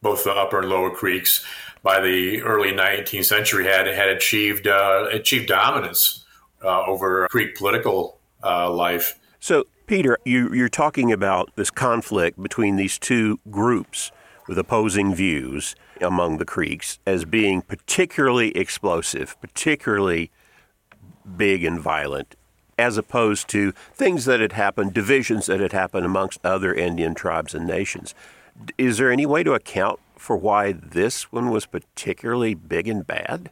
both 0.02 0.24
the 0.24 0.32
upper 0.32 0.60
and 0.60 0.70
lower 0.70 0.92
creeks, 0.92 1.44
by 1.86 2.02
the 2.02 2.42
early 2.42 2.72
19th 2.72 3.26
century 3.26 3.64
had 3.64 3.86
had 3.86 4.10
achieved 4.10 4.68
uh, 4.68 5.06
achieved 5.12 5.48
dominance 5.48 6.26
uh, 6.64 6.84
over 6.86 7.28
Creek 7.30 7.56
political 7.56 8.20
uh, 8.44 8.70
life. 8.70 9.20
So, 9.40 9.66
Peter, 9.86 10.18
you, 10.26 10.52
you're 10.52 10.68
talking 10.68 11.12
about 11.12 11.52
this 11.56 11.70
conflict 11.70 12.42
between 12.42 12.76
these 12.76 12.98
two 12.98 13.40
groups 13.52 14.12
with 14.48 14.58
opposing 14.58 15.14
views 15.14 15.76
among 16.02 16.40
the 16.40 16.46
Creeks 16.46 16.98
as 17.06 17.24
being 17.24 17.62
particularly 17.62 18.50
explosive, 18.58 19.40
particularly 19.40 20.32
big 21.38 21.64
and 21.64 21.80
violent 21.80 22.36
as 22.78 22.98
opposed 22.98 23.48
to 23.48 23.72
things 23.94 24.26
that 24.26 24.40
had 24.42 24.52
happened, 24.52 24.94
divisions 24.94 25.46
that 25.46 25.60
had 25.60 25.72
happened 25.72 26.06
amongst 26.06 26.44
other 26.44 26.74
Indian 26.74 27.14
tribes 27.14 27.54
and 27.54 27.66
nations. 27.66 28.14
Is 28.78 28.98
there 28.98 29.12
any 29.12 29.26
way 29.26 29.44
to 29.44 29.54
account 29.54 30.00
for 30.18 30.38
why 30.38 30.72
this 30.72 31.32
one 31.32 31.50
was 31.50 31.66
particularly 31.66 32.54
big 32.54 32.88
and 32.88 33.06
bad? 33.06 33.52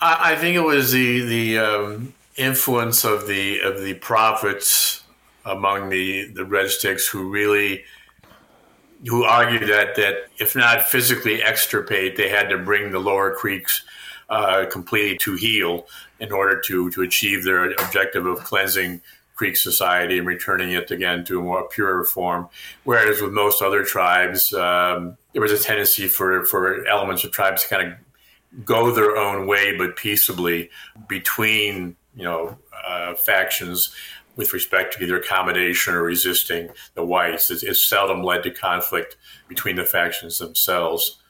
I, 0.00 0.36
think 0.36 0.56
it 0.56 0.60
was 0.60 0.92
the 0.92 1.20
the 1.22 1.58
um, 1.58 2.14
influence 2.36 3.04
of 3.04 3.26
the 3.26 3.60
of 3.60 3.80
the 3.80 3.94
prophets 3.94 5.02
among 5.46 5.88
the 5.88 6.28
the 6.28 6.44
red 6.44 6.68
sticks 6.68 7.06
who 7.08 7.30
really 7.30 7.84
who 9.08 9.24
argued 9.24 9.68
that 9.68 9.94
that 9.96 10.26
if 10.38 10.54
not 10.54 10.84
physically 10.84 11.42
extirpate, 11.42 12.16
they 12.16 12.28
had 12.28 12.48
to 12.50 12.58
bring 12.58 12.92
the 12.92 12.98
lower 12.98 13.34
creeks 13.34 13.82
uh, 14.28 14.66
completely 14.70 15.16
to 15.18 15.34
heel 15.36 15.86
in 16.20 16.32
order 16.32 16.60
to 16.60 16.90
to 16.90 17.02
achieve 17.02 17.44
their 17.44 17.70
objective 17.72 18.26
of 18.26 18.38
cleansing 18.40 19.00
Creek 19.34 19.56
society 19.56 20.18
and 20.18 20.26
returning 20.26 20.70
it 20.72 20.90
again 20.90 21.24
to 21.24 21.40
a 21.40 21.42
more 21.42 21.68
pure 21.68 22.04
form. 22.04 22.48
Whereas 22.84 23.20
with 23.20 23.32
most 23.32 23.62
other 23.62 23.84
tribes, 23.84 24.52
um, 24.54 25.16
there 25.32 25.42
was 25.42 25.52
a 25.52 25.58
tendency 25.58 26.08
for 26.08 26.44
for 26.44 26.86
elements 26.86 27.24
of 27.24 27.32
tribes 27.32 27.62
to 27.62 27.68
kind 27.68 27.88
of 27.88 28.64
go 28.64 28.90
their 28.90 29.16
own 29.16 29.46
way, 29.46 29.76
but 29.76 29.96
peaceably 29.96 30.70
between 31.08 31.96
you 32.14 32.24
know 32.24 32.56
uh, 32.86 33.14
factions 33.14 33.94
with 34.36 34.52
respect 34.52 34.94
to 34.94 35.02
either 35.02 35.16
accommodation 35.16 35.94
or 35.94 36.02
resisting 36.02 36.68
the 36.94 37.04
whites. 37.04 37.50
It, 37.50 37.62
it 37.62 37.76
seldom 37.76 38.22
led 38.22 38.42
to 38.44 38.50
conflict 38.50 39.16
between 39.48 39.76
the 39.76 39.84
factions 39.84 40.38
themselves. 40.38 41.20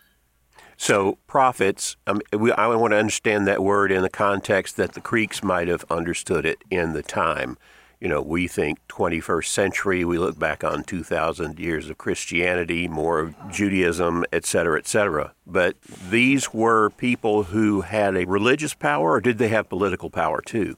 So 0.76 1.18
prophets, 1.26 1.96
um, 2.06 2.20
we, 2.32 2.52
I 2.52 2.66
want 2.74 2.92
to 2.92 2.98
understand 2.98 3.46
that 3.46 3.62
word 3.62 3.92
in 3.92 4.02
the 4.02 4.10
context 4.10 4.76
that 4.76 4.92
the 4.92 5.00
Creeks 5.00 5.42
might 5.42 5.68
have 5.68 5.84
understood 5.90 6.44
it 6.44 6.62
in 6.70 6.92
the 6.92 7.02
time. 7.02 7.56
You 8.00 8.08
know, 8.08 8.20
we 8.20 8.48
think 8.48 8.78
21st 8.88 9.46
century, 9.46 10.04
we 10.04 10.18
look 10.18 10.38
back 10.38 10.62
on 10.62 10.84
2,000 10.84 11.58
years 11.58 11.88
of 11.88 11.98
Christianity, 11.98 12.88
more 12.88 13.20
of 13.20 13.34
Judaism, 13.50 14.24
et 14.32 14.44
cetera, 14.44 14.78
et 14.78 14.86
cetera. 14.86 15.32
But 15.46 15.80
these 15.82 16.52
were 16.52 16.90
people 16.90 17.44
who 17.44 17.82
had 17.82 18.16
a 18.16 18.26
religious 18.26 18.74
power, 18.74 19.12
or 19.12 19.20
did 19.20 19.38
they 19.38 19.48
have 19.48 19.68
political 19.68 20.10
power 20.10 20.40
too? 20.40 20.76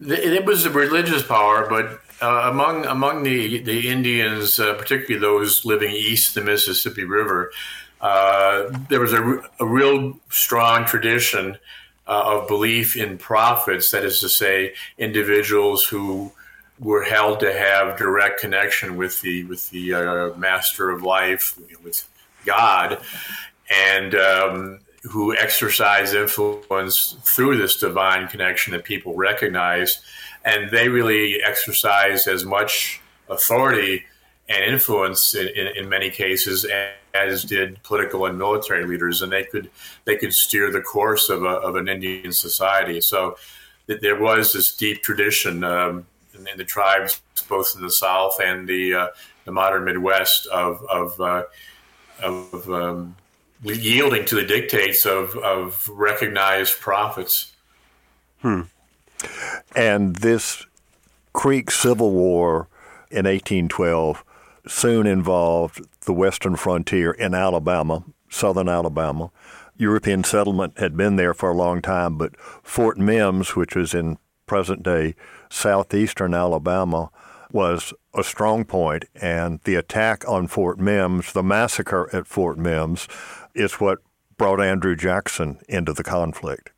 It 0.00 0.46
was 0.46 0.64
a 0.64 0.70
religious 0.70 1.22
power, 1.22 1.68
but 1.68 2.00
uh, 2.22 2.50
among 2.50 2.86
among 2.86 3.22
the 3.22 3.62
the 3.62 3.88
Indians, 3.88 4.58
uh, 4.58 4.74
particularly 4.74 5.20
those 5.20 5.64
living 5.64 5.90
east 5.90 6.34
the 6.34 6.40
Mississippi 6.40 7.04
River, 7.04 7.52
uh, 8.00 8.70
there 8.88 9.00
was 9.00 9.12
a, 9.12 9.42
a, 9.58 9.66
real 9.66 10.18
strong 10.30 10.86
tradition 10.86 11.58
uh, 12.06 12.38
of 12.40 12.48
belief 12.48 12.96
in 12.96 13.18
prophets, 13.18 13.90
that 13.90 14.04
is 14.04 14.20
to 14.20 14.28
say, 14.28 14.74
individuals 14.96 15.84
who 15.84 16.32
were 16.80 17.04
held 17.04 17.40
to 17.40 17.52
have 17.52 17.98
direct 17.98 18.40
connection 18.40 18.96
with 18.96 19.20
the 19.20 19.44
with 19.44 19.68
the 19.70 19.94
uh, 19.94 20.36
master 20.36 20.90
of 20.90 21.02
life, 21.02 21.58
with 21.84 22.08
God, 22.44 23.00
and 23.70 24.14
um, 24.14 24.80
who 25.02 25.36
exercise 25.36 26.14
influence 26.14 27.16
through 27.24 27.58
this 27.58 27.76
divine 27.76 28.28
connection 28.28 28.72
that 28.72 28.84
people 28.84 29.14
recognize, 29.14 30.00
and 30.44 30.70
they 30.70 30.88
really 30.88 31.42
exercise 31.42 32.26
as 32.26 32.44
much 32.44 33.00
authority 33.28 34.04
and 34.48 34.64
influence 34.64 35.34
in, 35.34 35.46
in, 35.48 35.68
in, 35.76 35.88
many 35.88 36.10
cases, 36.10 36.66
as 37.14 37.44
did 37.44 37.80
political 37.84 38.26
and 38.26 38.36
military 38.36 38.84
leaders, 38.84 39.22
and 39.22 39.30
they 39.30 39.44
could 39.44 39.70
they 40.06 40.16
could 40.16 40.32
steer 40.32 40.72
the 40.72 40.80
course 40.80 41.28
of, 41.28 41.44
a, 41.44 41.46
of 41.46 41.76
an 41.76 41.88
Indian 41.88 42.32
society. 42.32 43.00
So 43.00 43.36
there 43.86 44.20
was 44.20 44.52
this 44.52 44.74
deep 44.74 45.02
tradition 45.02 45.62
um, 45.64 46.06
in, 46.46 46.58
the 46.58 46.64
tribes, 46.64 47.20
both 47.48 47.74
in 47.76 47.82
the 47.82 47.90
South 47.90 48.40
and 48.42 48.68
the 48.68 48.94
uh, 48.94 49.06
the 49.44 49.52
modern 49.52 49.84
Midwest, 49.84 50.46
of 50.46 50.84
of, 50.88 51.20
uh, 51.20 51.44
of 52.22 52.70
um, 52.70 53.16
yielding 53.62 54.24
to 54.26 54.34
the 54.34 54.44
dictates 54.44 55.04
of, 55.04 55.36
of 55.36 55.88
recognized 55.88 56.80
prophets. 56.80 57.52
Hmm. 58.40 58.62
And 59.74 60.16
this 60.16 60.66
Creek 61.32 61.70
Civil 61.70 62.10
War 62.12 62.68
in 63.10 63.26
1812 63.26 64.24
soon 64.66 65.06
involved 65.06 65.84
the 66.02 66.12
western 66.12 66.56
frontier 66.56 67.12
in 67.12 67.34
Alabama, 67.34 68.04
southern 68.28 68.68
Alabama. 68.68 69.30
European 69.76 70.24
settlement 70.24 70.78
had 70.78 70.96
been 70.96 71.16
there 71.16 71.34
for 71.34 71.50
a 71.50 71.56
long 71.56 71.80
time, 71.80 72.16
but 72.16 72.38
Fort 72.62 72.98
Mims, 72.98 73.56
which 73.56 73.74
was 73.74 73.94
in 73.94 74.18
present 74.46 74.82
day 74.82 75.14
southeastern 75.50 76.34
Alabama, 76.34 77.10
was 77.52 77.92
a 78.14 78.22
strong 78.24 78.64
point, 78.64 79.04
and 79.14 79.60
the 79.64 79.74
attack 79.74 80.26
on 80.28 80.46
Fort 80.46 80.78
Mims, 80.78 81.32
the 81.32 81.42
massacre 81.42 82.08
at 82.12 82.26
Fort 82.26 82.58
Mims, 82.58 83.08
is 83.54 83.74
what 83.74 83.98
brought 84.36 84.60
Andrew 84.60 84.96
Jackson 84.96 85.58
into 85.68 85.92
the 85.92 86.04
conflict. 86.04 86.70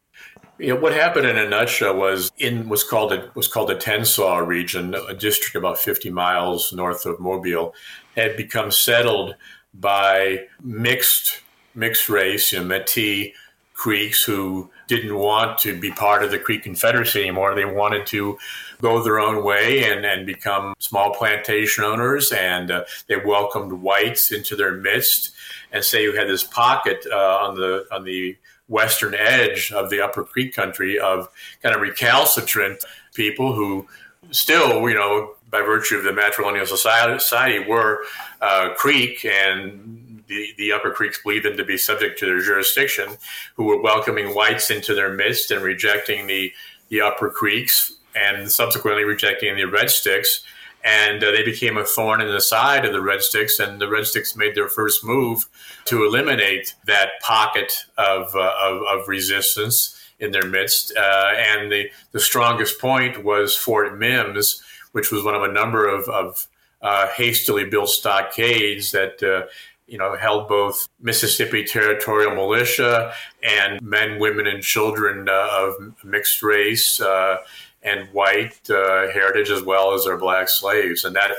You 0.58 0.74
know, 0.74 0.80
what 0.80 0.92
happened 0.92 1.26
in 1.26 1.38
a 1.38 1.48
nutshell 1.48 1.96
was 1.96 2.30
in 2.38 2.68
what's 2.68 2.84
called 2.84 3.12
a, 3.12 3.30
was 3.34 3.48
called 3.48 3.68
the 3.68 3.74
Tensaw 3.74 4.46
region, 4.46 4.94
a 4.94 5.14
district 5.14 5.56
about 5.56 5.78
50 5.78 6.10
miles 6.10 6.72
north 6.72 7.04
of 7.04 7.20
Mobile, 7.20 7.74
had 8.16 8.36
become 8.36 8.70
settled 8.70 9.34
by 9.74 10.46
mixed 10.62 11.40
mixed 11.74 12.08
race, 12.08 12.52
you 12.52 12.60
know, 12.60 12.66
Metis 12.66 13.28
Creeks 13.74 14.22
who 14.22 14.70
didn't 14.96 15.16
want 15.16 15.58
to 15.58 15.78
be 15.78 15.90
part 15.90 16.22
of 16.22 16.30
the 16.30 16.38
Creek 16.38 16.62
Confederacy 16.62 17.20
anymore. 17.20 17.54
They 17.54 17.64
wanted 17.64 18.06
to 18.08 18.38
go 18.82 19.02
their 19.02 19.20
own 19.20 19.42
way 19.42 19.84
and, 19.84 20.04
and 20.04 20.26
become 20.26 20.74
small 20.78 21.14
plantation 21.14 21.82
owners, 21.84 22.30
and 22.32 22.70
uh, 22.70 22.84
they 23.06 23.16
welcomed 23.16 23.72
whites 23.72 24.30
into 24.32 24.54
their 24.54 24.74
midst. 24.74 25.32
And 25.72 25.82
say 25.82 26.02
you 26.02 26.14
had 26.14 26.28
this 26.28 26.44
pocket 26.44 27.06
uh, 27.10 27.38
on 27.40 27.54
the 27.54 27.86
on 27.90 28.04
the 28.04 28.36
western 28.68 29.14
edge 29.14 29.72
of 29.72 29.88
the 29.88 30.02
Upper 30.02 30.24
Creek 30.24 30.54
country 30.54 30.98
of 30.98 31.28
kind 31.62 31.74
of 31.74 31.80
recalcitrant 31.80 32.84
people 33.14 33.54
who 33.54 33.86
still, 34.30 34.88
you 34.88 34.94
know, 34.94 35.34
by 35.50 35.60
virtue 35.60 35.96
of 35.96 36.04
the 36.04 36.10
matrilineal 36.10 36.66
society, 36.66 37.18
society 37.18 37.64
were 37.66 38.00
uh, 38.40 38.70
Creek 38.76 39.24
and 39.24 40.01
the, 40.32 40.54
the 40.58 40.72
Upper 40.72 40.90
Creeks 40.90 41.22
believed 41.22 41.44
them 41.44 41.56
to 41.56 41.64
be 41.64 41.76
subject 41.76 42.18
to 42.18 42.26
their 42.26 42.40
jurisdiction, 42.40 43.16
who 43.56 43.64
were 43.64 43.80
welcoming 43.80 44.34
whites 44.34 44.70
into 44.70 44.94
their 44.94 45.12
midst 45.12 45.50
and 45.50 45.62
rejecting 45.62 46.26
the, 46.26 46.52
the 46.88 47.00
Upper 47.00 47.30
Creeks 47.30 47.92
and 48.14 48.50
subsequently 48.50 49.04
rejecting 49.04 49.56
the 49.56 49.64
Red 49.64 49.90
Sticks 49.90 50.44
and 50.84 51.22
uh, 51.22 51.30
they 51.30 51.44
became 51.44 51.76
a 51.76 51.84
thorn 51.84 52.20
in 52.20 52.28
the 52.32 52.40
side 52.40 52.84
of 52.84 52.92
the 52.92 53.00
Red 53.00 53.22
Sticks, 53.22 53.58
and 53.58 53.80
the 53.80 53.88
Red 53.88 54.06
Sticks 54.06 54.36
made 54.36 54.54
their 54.54 54.68
first 54.68 55.04
move 55.04 55.46
to 55.84 56.04
eliminate 56.04 56.74
that 56.86 57.20
pocket 57.20 57.72
of, 57.96 58.34
uh, 58.34 58.52
of, 58.60 58.82
of, 58.82 59.08
resistance 59.08 59.98
in 60.18 60.32
their 60.32 60.46
midst. 60.46 60.92
Uh, 60.96 61.32
and 61.36 61.70
the, 61.70 61.90
the 62.10 62.20
strongest 62.20 62.80
point 62.80 63.24
was 63.24 63.56
Fort 63.56 63.96
Mims, 63.96 64.62
which 64.92 65.12
was 65.12 65.22
one 65.22 65.34
of 65.34 65.42
a 65.42 65.52
number 65.52 65.86
of, 65.86 66.08
of 66.08 66.46
uh, 66.80 67.06
hastily 67.08 67.64
built 67.64 67.88
stockades 67.88 68.90
that 68.90 69.22
uh, 69.22 69.46
you 69.92 69.98
know, 69.98 70.16
held 70.16 70.48
both 70.48 70.88
Mississippi 71.02 71.64
Territorial 71.64 72.34
Militia 72.34 73.12
and 73.42 73.78
men, 73.82 74.18
women, 74.18 74.46
and 74.46 74.62
children 74.62 75.28
uh, 75.28 75.48
of 75.52 75.74
mixed 76.02 76.42
race 76.42 76.98
uh, 76.98 77.36
and 77.82 78.08
white 78.08 78.58
uh, 78.70 79.10
heritage 79.10 79.50
as 79.50 79.62
well 79.62 79.92
as 79.92 80.06
their 80.06 80.16
black 80.16 80.48
slaves. 80.48 81.04
And 81.04 81.14
that 81.14 81.32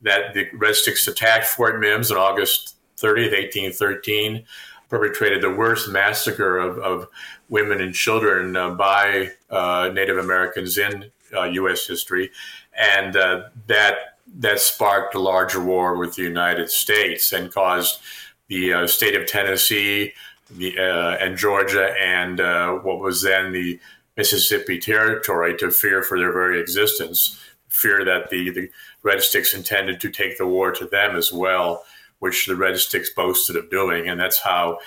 that 0.00 0.32
the 0.32 0.48
Red 0.54 0.76
Sticks 0.76 1.06
attacked 1.06 1.44
Fort 1.44 1.78
Mims 1.78 2.10
on 2.10 2.16
August 2.16 2.76
30th, 2.96 3.32
1813, 3.32 4.44
perpetrated 4.88 5.42
the 5.42 5.50
worst 5.50 5.90
massacre 5.90 6.56
of, 6.56 6.78
of 6.78 7.06
women 7.50 7.82
and 7.82 7.94
children 7.94 8.56
uh, 8.56 8.70
by 8.70 9.32
uh, 9.50 9.90
Native 9.92 10.16
Americans 10.16 10.78
in 10.78 11.10
U.S. 11.32 11.86
History, 11.86 12.30
and 12.74 13.12
that 13.12 14.09
that 14.38 14.60
sparked 14.60 15.14
a 15.14 15.18
larger 15.18 15.62
war 15.62 15.96
with 15.96 16.14
the 16.14 16.22
United 16.22 16.70
States 16.70 17.32
and 17.32 17.52
caused 17.52 18.00
the 18.48 18.72
uh, 18.72 18.86
state 18.86 19.16
of 19.16 19.26
Tennessee 19.26 20.12
the, 20.50 20.76
and 21.20 21.36
Georgia 21.36 21.94
and 22.00 22.38
what 22.82 23.00
was 23.00 23.22
then 23.22 23.52
the 23.52 23.78
Mississippi 24.16 24.78
Territory 24.78 25.56
to 25.56 25.70
fear 25.70 26.02
for 26.02 26.18
their 26.18 26.32
very 26.32 26.60
existence, 26.60 27.40
fear 27.68 28.04
that 28.04 28.28
the, 28.30 28.50
the 28.50 28.68
Red 29.02 29.22
Sticks 29.22 29.54
intended 29.54 30.00
to 30.00 30.10
take 30.10 30.36
the 30.36 30.46
war 30.46 30.72
to 30.72 30.86
them 30.86 31.16
as 31.16 31.32
well, 31.32 31.84
which 32.18 32.46
the 32.46 32.56
Red 32.56 32.78
Sticks 32.78 33.10
boasted 33.10 33.56
of 33.56 33.70
doing, 33.70 34.08
and 34.08 34.20
that's 34.20 34.38
how 34.38 34.78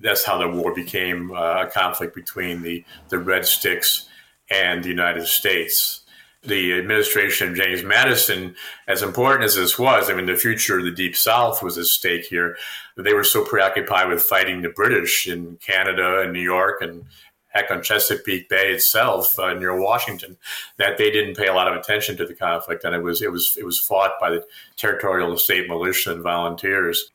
that's 0.00 0.24
how 0.24 0.38
the 0.38 0.48
war 0.48 0.72
became 0.74 1.32
uh, 1.32 1.64
a 1.64 1.66
conflict 1.66 2.14
between 2.14 2.62
the 2.62 2.84
the 3.08 3.18
Red 3.18 3.44
Sticks 3.44 4.08
and 4.50 4.82
the 4.82 4.88
United 4.88 5.26
States. 5.26 6.00
The 6.48 6.78
administration 6.78 7.50
of 7.50 7.56
James 7.56 7.82
Madison, 7.82 8.56
as 8.86 9.02
important 9.02 9.44
as 9.44 9.54
this 9.54 9.78
was, 9.78 10.08
I 10.08 10.14
mean, 10.14 10.24
the 10.24 10.34
future 10.34 10.78
of 10.78 10.84
the 10.84 10.90
Deep 10.90 11.14
South 11.14 11.62
was 11.62 11.76
at 11.76 11.84
stake 11.84 12.24
here. 12.24 12.56
They 12.96 13.12
were 13.12 13.24
so 13.24 13.44
preoccupied 13.44 14.08
with 14.08 14.22
fighting 14.22 14.62
the 14.62 14.70
British 14.70 15.28
in 15.28 15.56
Canada 15.56 16.22
and 16.22 16.32
New 16.32 16.40
York 16.40 16.80
and 16.80 17.04
heck 17.48 17.70
on 17.70 17.82
Chesapeake 17.82 18.48
Bay 18.48 18.72
itself 18.72 19.38
uh, 19.38 19.54
near 19.54 19.78
Washington 19.78 20.36
that 20.76 20.98
they 20.98 21.10
didn't 21.10 21.36
pay 21.36 21.48
a 21.48 21.54
lot 21.54 21.68
of 21.68 21.78
attention 21.78 22.16
to 22.16 22.26
the 22.26 22.34
conflict 22.34 22.84
and 22.84 22.94
it 22.94 23.02
was 23.02 23.22
it 23.22 23.32
was 23.32 23.56
it 23.58 23.64
was 23.64 23.78
fought 23.78 24.12
by 24.20 24.30
the 24.30 24.44
territorial 24.76 25.36
state 25.36 25.68
militia 25.68 26.12
and 26.12 26.22
volunteers. 26.22 27.10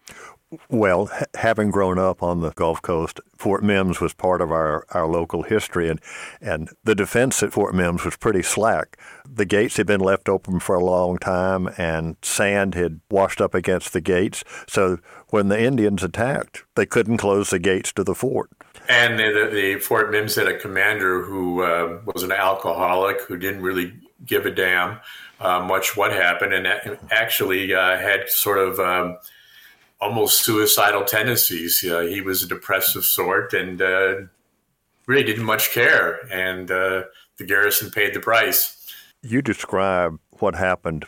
Well, 0.69 1.09
having 1.35 1.71
grown 1.71 1.99
up 1.99 2.21
on 2.21 2.41
the 2.41 2.51
Gulf 2.51 2.81
Coast, 2.81 3.19
Fort 3.37 3.63
Mims 3.63 3.99
was 3.99 4.13
part 4.13 4.41
of 4.41 4.51
our, 4.51 4.85
our 4.91 5.07
local 5.07 5.43
history, 5.43 5.89
and, 5.89 5.99
and 6.41 6.69
the 6.83 6.95
defense 6.95 7.41
at 7.43 7.53
Fort 7.53 7.73
Mims 7.75 8.03
was 8.05 8.15
pretty 8.15 8.41
slack. 8.41 8.97
The 9.29 9.45
gates 9.45 9.77
had 9.77 9.87
been 9.87 10.01
left 10.01 10.29
open 10.29 10.59
for 10.59 10.75
a 10.75 10.83
long 10.83 11.17
time, 11.17 11.69
and 11.77 12.15
sand 12.21 12.75
had 12.75 13.01
washed 13.09 13.41
up 13.41 13.53
against 13.53 13.93
the 13.93 14.01
gates. 14.01 14.43
So 14.67 14.99
when 15.29 15.49
the 15.49 15.61
Indians 15.61 16.03
attacked, 16.03 16.63
they 16.75 16.85
couldn't 16.85 17.17
close 17.17 17.49
the 17.49 17.59
gates 17.59 17.91
to 17.93 18.03
the 18.03 18.15
fort. 18.15 18.49
And 18.89 19.17
the, 19.17 19.49
the 19.51 19.79
Fort 19.79 20.11
Mims 20.11 20.35
had 20.35 20.47
a 20.47 20.57
commander 20.57 21.23
who 21.23 21.61
uh, 21.61 22.01
was 22.13 22.23
an 22.23 22.31
alcoholic 22.31 23.21
who 23.21 23.37
didn't 23.37 23.61
really 23.61 23.93
give 24.25 24.45
a 24.45 24.51
damn 24.51 24.99
uh, 25.39 25.59
much 25.59 25.97
what 25.97 26.11
happened, 26.11 26.53
and 26.53 26.67
actually 27.11 27.73
uh, 27.73 27.97
had 27.97 28.29
sort 28.29 28.57
of 28.57 28.79
um, 28.79 29.17
almost 30.03 30.43
suicidal 30.43 31.03
tendencies. 31.05 31.79
he 31.79 32.21
was 32.21 32.43
a 32.43 32.47
depressive 32.47 33.05
sort 33.05 33.53
and 33.53 33.81
uh, 33.81 34.15
really 35.07 35.23
didn't 35.23 35.45
much 35.45 35.71
care, 35.71 36.19
and 36.31 36.69
uh, 36.69 37.03
the 37.37 37.45
garrison 37.45 37.89
paid 37.89 38.13
the 38.13 38.19
price. 38.19 38.85
You 39.21 39.41
describe 39.41 40.19
what 40.39 40.55
happened 40.55 41.05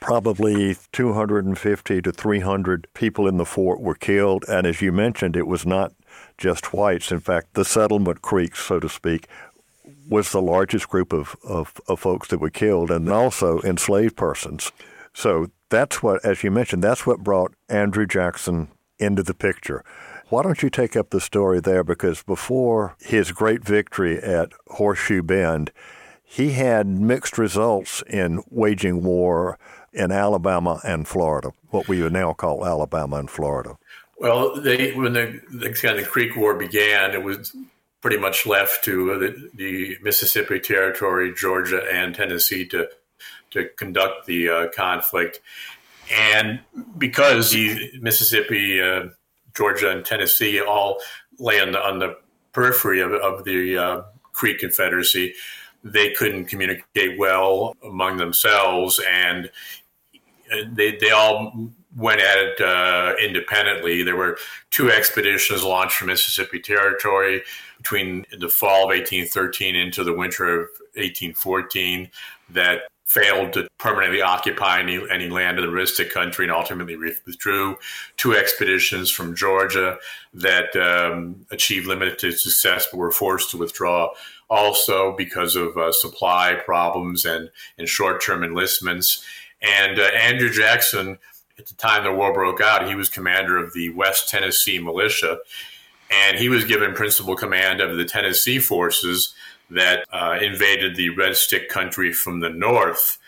probably 0.00 0.76
250 0.92 2.02
to 2.02 2.12
300 2.12 2.86
people 2.94 3.26
in 3.26 3.36
the 3.36 3.44
fort 3.44 3.80
were 3.80 3.94
killed. 3.94 4.44
And 4.48 4.66
as 4.66 4.80
you 4.80 4.92
mentioned, 4.92 5.36
it 5.36 5.46
was 5.46 5.66
not 5.66 5.92
just 6.36 6.72
whites. 6.72 7.10
In 7.10 7.20
fact, 7.20 7.54
the 7.54 7.64
settlement 7.64 8.22
creeks, 8.22 8.60
so 8.60 8.78
to 8.78 8.88
speak, 8.88 9.26
was 10.08 10.30
the 10.30 10.42
largest 10.42 10.88
group 10.88 11.12
of, 11.12 11.36
of, 11.42 11.80
of 11.88 11.98
folks 12.00 12.28
that 12.28 12.38
were 12.38 12.50
killed 12.50 12.90
and 12.90 13.10
also 13.10 13.60
enslaved 13.62 14.16
persons. 14.16 14.70
So 15.18 15.50
that's 15.68 16.00
what, 16.00 16.24
as 16.24 16.44
you 16.44 16.52
mentioned, 16.52 16.84
that's 16.84 17.04
what 17.04 17.24
brought 17.24 17.52
Andrew 17.68 18.06
Jackson 18.06 18.68
into 19.00 19.24
the 19.24 19.34
picture. 19.34 19.84
Why 20.28 20.44
don't 20.44 20.62
you 20.62 20.70
take 20.70 20.94
up 20.94 21.10
the 21.10 21.20
story 21.20 21.58
there? 21.58 21.82
Because 21.82 22.22
before 22.22 22.94
his 23.00 23.32
great 23.32 23.64
victory 23.64 24.22
at 24.22 24.52
Horseshoe 24.68 25.24
Bend, 25.24 25.72
he 26.22 26.52
had 26.52 26.86
mixed 26.86 27.36
results 27.36 28.00
in 28.06 28.44
waging 28.48 29.02
war 29.02 29.58
in 29.92 30.12
Alabama 30.12 30.80
and 30.84 31.08
Florida, 31.08 31.50
what 31.70 31.88
we 31.88 32.00
would 32.00 32.12
now 32.12 32.32
call 32.32 32.64
Alabama 32.64 33.16
and 33.16 33.28
Florida. 33.28 33.76
Well, 34.18 34.60
they 34.60 34.92
when 34.92 35.14
the, 35.14 35.40
the 35.50 35.72
kind 35.72 35.98
of 35.98 36.04
the 36.04 36.10
Creek 36.10 36.36
War 36.36 36.54
began, 36.54 37.10
it 37.10 37.24
was 37.24 37.56
pretty 38.02 38.18
much 38.18 38.46
left 38.46 38.84
to 38.84 39.18
the, 39.18 39.50
the 39.52 39.98
Mississippi 40.00 40.60
Territory, 40.60 41.34
Georgia, 41.34 41.82
and 41.92 42.14
Tennessee 42.14 42.64
to 42.68 42.88
to 43.50 43.68
conduct 43.76 44.26
the 44.26 44.48
uh, 44.48 44.68
conflict. 44.74 45.40
And 46.14 46.60
because 46.96 47.50
the 47.50 47.98
Mississippi, 48.00 48.80
uh, 48.80 49.08
Georgia, 49.54 49.90
and 49.90 50.04
Tennessee 50.04 50.60
all 50.60 50.98
lay 51.38 51.60
on 51.60 51.72
the, 51.72 51.80
on 51.80 51.98
the 51.98 52.16
periphery 52.52 53.00
of, 53.00 53.12
of 53.12 53.44
the 53.44 53.76
uh, 53.76 54.02
Creek 54.32 54.60
Confederacy, 54.60 55.34
they 55.84 56.12
couldn't 56.12 56.46
communicate 56.46 57.18
well 57.18 57.74
among 57.84 58.16
themselves. 58.16 59.00
And 59.08 59.50
they, 60.72 60.96
they 60.96 61.10
all 61.10 61.70
went 61.96 62.20
at 62.20 62.38
it 62.38 62.60
uh, 62.60 63.14
independently. 63.22 64.02
There 64.02 64.16
were 64.16 64.38
two 64.70 64.90
expeditions 64.90 65.62
launched 65.62 65.96
from 65.96 66.08
Mississippi 66.08 66.60
Territory 66.60 67.42
between 67.76 68.24
the 68.38 68.48
fall 68.48 68.84
of 68.84 68.88
1813 68.88 69.76
into 69.76 70.04
the 70.04 70.12
winter 70.12 70.60
of 70.60 70.68
1814 70.94 72.10
that 72.50 72.82
failed 73.08 73.54
to 73.54 73.66
permanently 73.78 74.20
occupy 74.20 74.80
any, 74.80 75.00
any 75.10 75.30
land 75.30 75.58
in 75.58 75.64
the 75.64 75.72
Red 75.72 75.88
country 76.12 76.44
and 76.44 76.52
ultimately 76.52 76.94
withdrew. 76.94 77.78
Two 78.18 78.36
expeditions 78.36 79.10
from 79.10 79.34
Georgia 79.34 79.96
that 80.34 80.76
um, 80.76 81.46
achieved 81.50 81.86
limited 81.86 82.38
success 82.38 82.86
but 82.90 82.98
were 82.98 83.10
forced 83.10 83.50
to 83.50 83.56
withdraw 83.56 84.10
also 84.50 85.14
because 85.16 85.56
of 85.56 85.74
uh, 85.78 85.90
supply 85.90 86.54
problems 86.62 87.24
and, 87.24 87.50
and 87.78 87.88
short 87.88 88.22
term 88.22 88.44
enlistments. 88.44 89.24
And 89.62 89.98
uh, 89.98 90.02
Andrew 90.14 90.50
Jackson, 90.50 91.18
at 91.58 91.66
the 91.66 91.74
time 91.74 92.04
the 92.04 92.12
war 92.12 92.34
broke 92.34 92.60
out, 92.60 92.88
he 92.88 92.94
was 92.94 93.08
commander 93.08 93.56
of 93.56 93.72
the 93.72 93.88
West 93.90 94.28
Tennessee 94.28 94.78
Militia. 94.78 95.38
And 96.10 96.38
he 96.38 96.48
was 96.50 96.64
given 96.64 96.94
principal 96.94 97.36
command 97.36 97.80
of 97.80 97.96
the 97.96 98.04
Tennessee 98.04 98.58
forces 98.58 99.34
that 99.70 100.04
uh, 100.12 100.38
invaded 100.40 100.96
the 100.96 101.10
Red 101.10 101.36
Stick 101.36 101.68
country 101.68 102.12
from 102.12 102.40
the 102.40 102.50
north. 102.50 103.18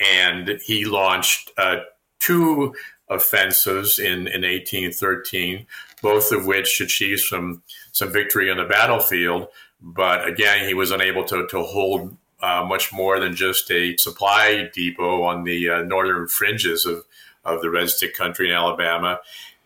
And 0.00 0.60
he 0.64 0.84
launched 0.84 1.50
uh, 1.56 1.80
two 2.18 2.74
offensives 3.08 3.98
in, 3.98 4.28
in 4.28 4.42
1813, 4.42 5.66
both 6.02 6.30
of 6.32 6.46
which 6.46 6.80
achieved 6.80 7.22
some, 7.22 7.62
some 7.92 8.12
victory 8.12 8.50
on 8.50 8.58
the 8.58 8.64
battlefield. 8.64 9.48
But 9.80 10.26
again, 10.26 10.66
he 10.66 10.74
was 10.74 10.90
unable 10.90 11.24
to, 11.24 11.46
to 11.48 11.62
hold 11.62 12.16
uh, 12.40 12.64
much 12.68 12.92
more 12.92 13.18
than 13.18 13.34
just 13.34 13.70
a 13.70 13.96
supply 13.96 14.68
depot 14.72 15.22
on 15.22 15.44
the 15.44 15.68
uh, 15.68 15.82
northern 15.82 16.28
fringes 16.28 16.84
of, 16.86 17.04
of 17.44 17.62
the 17.62 17.70
Red 17.70 17.88
Stick 17.88 18.14
country 18.14 18.50
in 18.50 18.54
Alabama. 18.54 19.20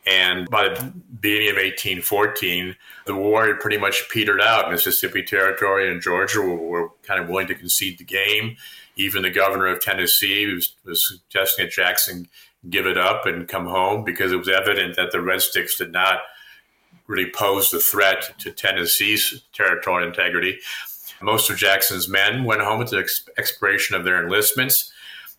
And 0.07 0.51
by 0.51 0.69
the 0.69 0.93
beginning 1.21 1.51
of 1.51 1.57
1814, 1.57 2.77
the 3.07 3.15
war 3.15 3.47
had 3.47 3.61
pretty 3.61 3.79
much 3.79 4.09
petered 4.11 4.41
out. 4.41 4.71
Mississippi 4.71 5.23
Territory 5.23 5.91
and 5.91 6.03
Georgia 6.03 6.41
were, 6.41 6.57
were 6.57 6.89
kind 7.05 7.21
of 7.21 7.29
willing 7.29 7.47
to 7.47 7.55
concede 7.55 7.99
the 7.99 8.05
game. 8.05 8.57
Even 8.97 9.23
the 9.23 9.31
governor 9.31 9.69
of 9.69 9.81
Tennessee 9.81 10.53
was, 10.53 10.75
was 10.85 11.07
suggesting 11.07 11.67
that 11.67 11.73
Jackson 11.73 12.29
give 12.69 12.87
it 12.87 12.99
up 12.99 13.27
and 13.27 13.49
come 13.49 13.67
home 13.67 14.05
because 14.05 14.33
it 14.33 14.37
was 14.37 14.49
evident 14.49 14.97
that 14.97 15.13
the 15.13 15.21
Red 15.21 15.41
Sticks 15.41 15.77
did 15.77 15.93
not 15.93 16.21
really 17.07 17.31
pose 17.31 17.71
the 17.71 17.81
threat 17.81 18.39
to 18.39 18.53
Tennessee's 18.53 19.43
territorial 19.53 20.09
integrity. 20.09 20.59
Most 21.21 21.51
of 21.51 21.57
Jackson's 21.57 22.09
men 22.09 22.45
went 22.45 22.63
home 22.63 22.81
at 22.83 22.91
the 22.91 23.09
expiration 23.39 23.97
of 23.97 24.05
their 24.05 24.23
enlistments. 24.23 24.92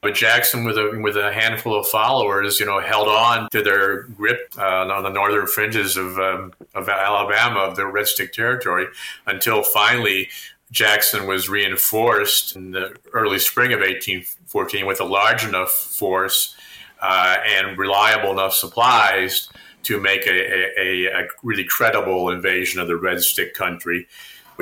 But 0.04 0.16
Jackson, 0.16 0.66
with 0.66 0.78
a 0.78 1.00
with 1.02 1.16
a 1.16 1.32
handful 1.32 1.80
of 1.80 1.88
followers, 1.88 2.60
you 2.60 2.66
know, 2.66 2.82
held 2.82 3.08
on 3.08 3.48
to 3.52 3.64
their 3.64 4.04
grip 4.04 4.54
uh, 4.58 4.86
on 4.86 5.04
the 5.04 5.10
northern 5.10 5.48
fringes 5.48 5.96
of 5.96 6.20
um, 6.20 6.52
of 6.76 6.90
Alabama, 6.90 7.62
of 7.62 7.78
the 7.78 7.88
Red 7.88 8.08
Stick 8.08 8.34
territory, 8.34 8.88
until 9.26 9.64
finally 9.64 10.30
Jackson 10.72 11.26
was 11.26 11.48
reinforced 11.48 12.56
in 12.56 12.72
the 12.72 12.96
early 13.14 13.40
spring 13.40 13.72
of 13.72 13.80
1814 13.80 14.86
with 14.86 15.00
a 15.00 15.06
large 15.06 15.46
enough 15.46 15.72
force 15.72 16.54
uh, 17.02 17.38
and 17.46 17.78
reliable 17.78 18.32
enough 18.32 18.54
supplies 18.54 19.50
to 19.84 20.00
make 20.00 20.26
a, 20.26 20.80
a, 20.80 21.06
a, 21.08 21.28
really 21.44 21.66
credible 21.66 22.30
invasion 22.30 22.80
of 22.80 22.88
the 22.88 22.96
Red 22.96 23.22
Stick 23.22 23.54
country, 23.54 24.08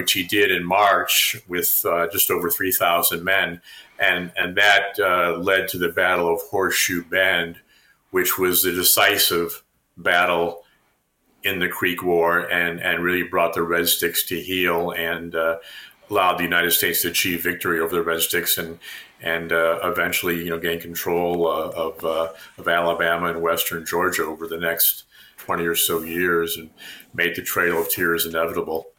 which 0.02 0.14
he 0.14 0.24
did 0.24 0.52
in 0.52 0.66
March 0.66 1.38
with 1.48 1.86
uh, 1.86 2.08
just 2.12 2.32
over 2.32 2.50
3,000 2.50 3.24
men 3.24 3.62
and 4.02 4.32
and 4.36 4.58
that 4.58 5.00
uh, 5.00 5.38
led 5.38 5.68
to 5.70 5.78
the 5.78 5.90
Battle 5.90 6.34
of 6.34 6.42
Horseshoe 6.50 7.04
Bend, 7.04 7.58
which 8.10 8.38
was 8.38 8.64
the 8.64 8.72
decisive 8.72 9.64
battle 9.96 10.64
in 11.44 11.60
the 11.60 11.70
Creek 11.70 12.04
War, 12.04 12.40
and 12.52 12.82
and 12.82 13.04
really 13.04 13.24
brought 13.24 13.54
the 13.54 13.62
Red 13.62 13.88
Sticks 13.88 14.26
to 14.26 14.40
heel 14.40 14.92
and 14.92 15.36
uh, 15.36 15.58
allowed 16.10 16.38
the 16.38 16.44
United 16.44 16.72
States 16.72 17.04
to 17.04 17.10
achieve 17.10 17.44
victory 17.44 17.80
over 17.80 17.96
the 17.96 18.02
Red 18.04 18.22
Sticks 18.22 18.58
and 18.58 18.80
and 19.22 19.52
uh, 19.54 19.80
eventually 19.84 20.44
you 20.44 20.50
know 20.50 20.60
gain 20.60 20.82
control 20.82 21.48
uh, 21.48 21.70
of 21.70 22.04
uh, 22.04 22.30
of 22.58 22.68
Alabama 22.68 23.28
and 23.28 23.42
Western 23.42 23.86
Georgia 23.86 24.24
over 24.24 24.48
the 24.48 24.58
next 24.58 25.04
twenty 25.38 25.66
or 25.66 25.76
so 25.76 26.02
years, 26.02 26.58
and 26.58 26.72
made 27.14 27.36
the 27.36 27.44
Trail 27.44 27.80
of 27.80 27.88
Tears 27.88 28.26
inevitable. 28.26 28.91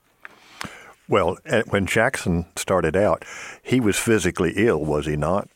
Well, 1.13 1.37
when 1.69 1.85
Jackson 1.85 2.47
started 2.57 2.97
out, 2.97 3.27
he 3.63 3.81
was 3.81 3.99
physically 3.99 4.55
ill, 4.57 4.83
was 4.83 5.05
he 5.05 5.15
not? 5.15 5.47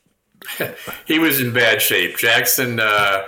he 1.07 1.19
was 1.19 1.40
in 1.40 1.55
bad 1.55 1.81
shape. 1.81 2.19
Jackson, 2.19 2.79
uh, 2.79 3.23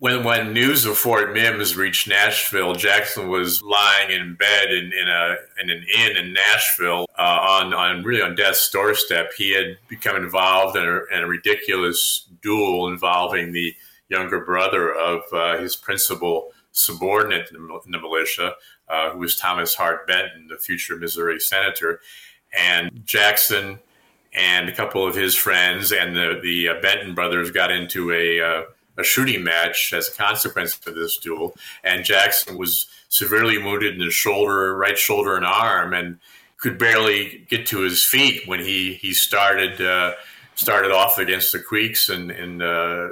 when 0.00 0.24
when 0.24 0.52
news 0.52 0.84
of 0.86 0.98
Fort 0.98 1.32
Mims 1.32 1.76
reached 1.76 2.08
Nashville, 2.08 2.74
Jackson 2.74 3.28
was 3.28 3.62
lying 3.62 4.10
in 4.10 4.34
bed 4.34 4.72
in, 4.72 4.92
in 4.92 5.06
a 5.06 5.36
in 5.62 5.70
an 5.70 5.84
inn 6.00 6.16
in 6.16 6.32
Nashville 6.32 7.06
uh, 7.16 7.38
on 7.40 7.72
on 7.72 8.02
really 8.02 8.22
on 8.22 8.34
death's 8.34 8.68
doorstep. 8.68 9.30
He 9.38 9.52
had 9.52 9.78
become 9.86 10.16
involved 10.16 10.76
in 10.76 10.82
a, 10.82 11.16
in 11.16 11.22
a 11.22 11.28
ridiculous 11.28 12.28
duel 12.42 12.88
involving 12.88 13.52
the 13.52 13.72
younger 14.08 14.44
brother 14.44 14.92
of 14.92 15.20
uh, 15.32 15.58
his 15.58 15.76
principal 15.76 16.50
subordinate 16.72 17.52
in 17.52 17.68
the 17.92 18.00
militia 18.00 18.54
uh, 18.92 19.10
who 19.10 19.18
was 19.18 19.34
Thomas 19.34 19.74
Hart 19.74 20.06
Benton, 20.06 20.46
the 20.48 20.56
future 20.56 20.96
Missouri 20.96 21.40
senator. 21.40 22.00
And 22.56 23.02
Jackson 23.06 23.78
and 24.34 24.68
a 24.68 24.74
couple 24.74 25.06
of 25.06 25.14
his 25.14 25.34
friends 25.34 25.92
and 25.92 26.14
the, 26.14 26.38
the 26.42 26.68
uh, 26.68 26.80
Benton 26.80 27.14
brothers 27.14 27.50
got 27.50 27.70
into 27.70 28.12
a, 28.12 28.40
uh, 28.40 28.62
a 28.98 29.02
shooting 29.02 29.42
match 29.42 29.92
as 29.94 30.08
a 30.08 30.12
consequence 30.12 30.78
of 30.86 30.94
this 30.94 31.16
duel. 31.16 31.54
And 31.82 32.04
Jackson 32.04 32.58
was 32.58 32.86
severely 33.08 33.58
wounded 33.58 33.94
in 33.94 34.00
the 34.00 34.10
shoulder, 34.10 34.76
right 34.76 34.98
shoulder, 34.98 35.36
and 35.36 35.44
arm, 35.44 35.94
and 35.94 36.18
could 36.58 36.78
barely 36.78 37.44
get 37.48 37.66
to 37.66 37.80
his 37.80 38.04
feet 38.04 38.46
when 38.46 38.60
he 38.60 38.94
he 38.94 39.12
started 39.12 39.80
uh, 39.80 40.12
started 40.54 40.92
off 40.92 41.18
against 41.18 41.52
the 41.52 41.58
Creeks 41.58 42.08
in 42.08 42.30
in, 42.30 42.62
uh, 42.62 43.08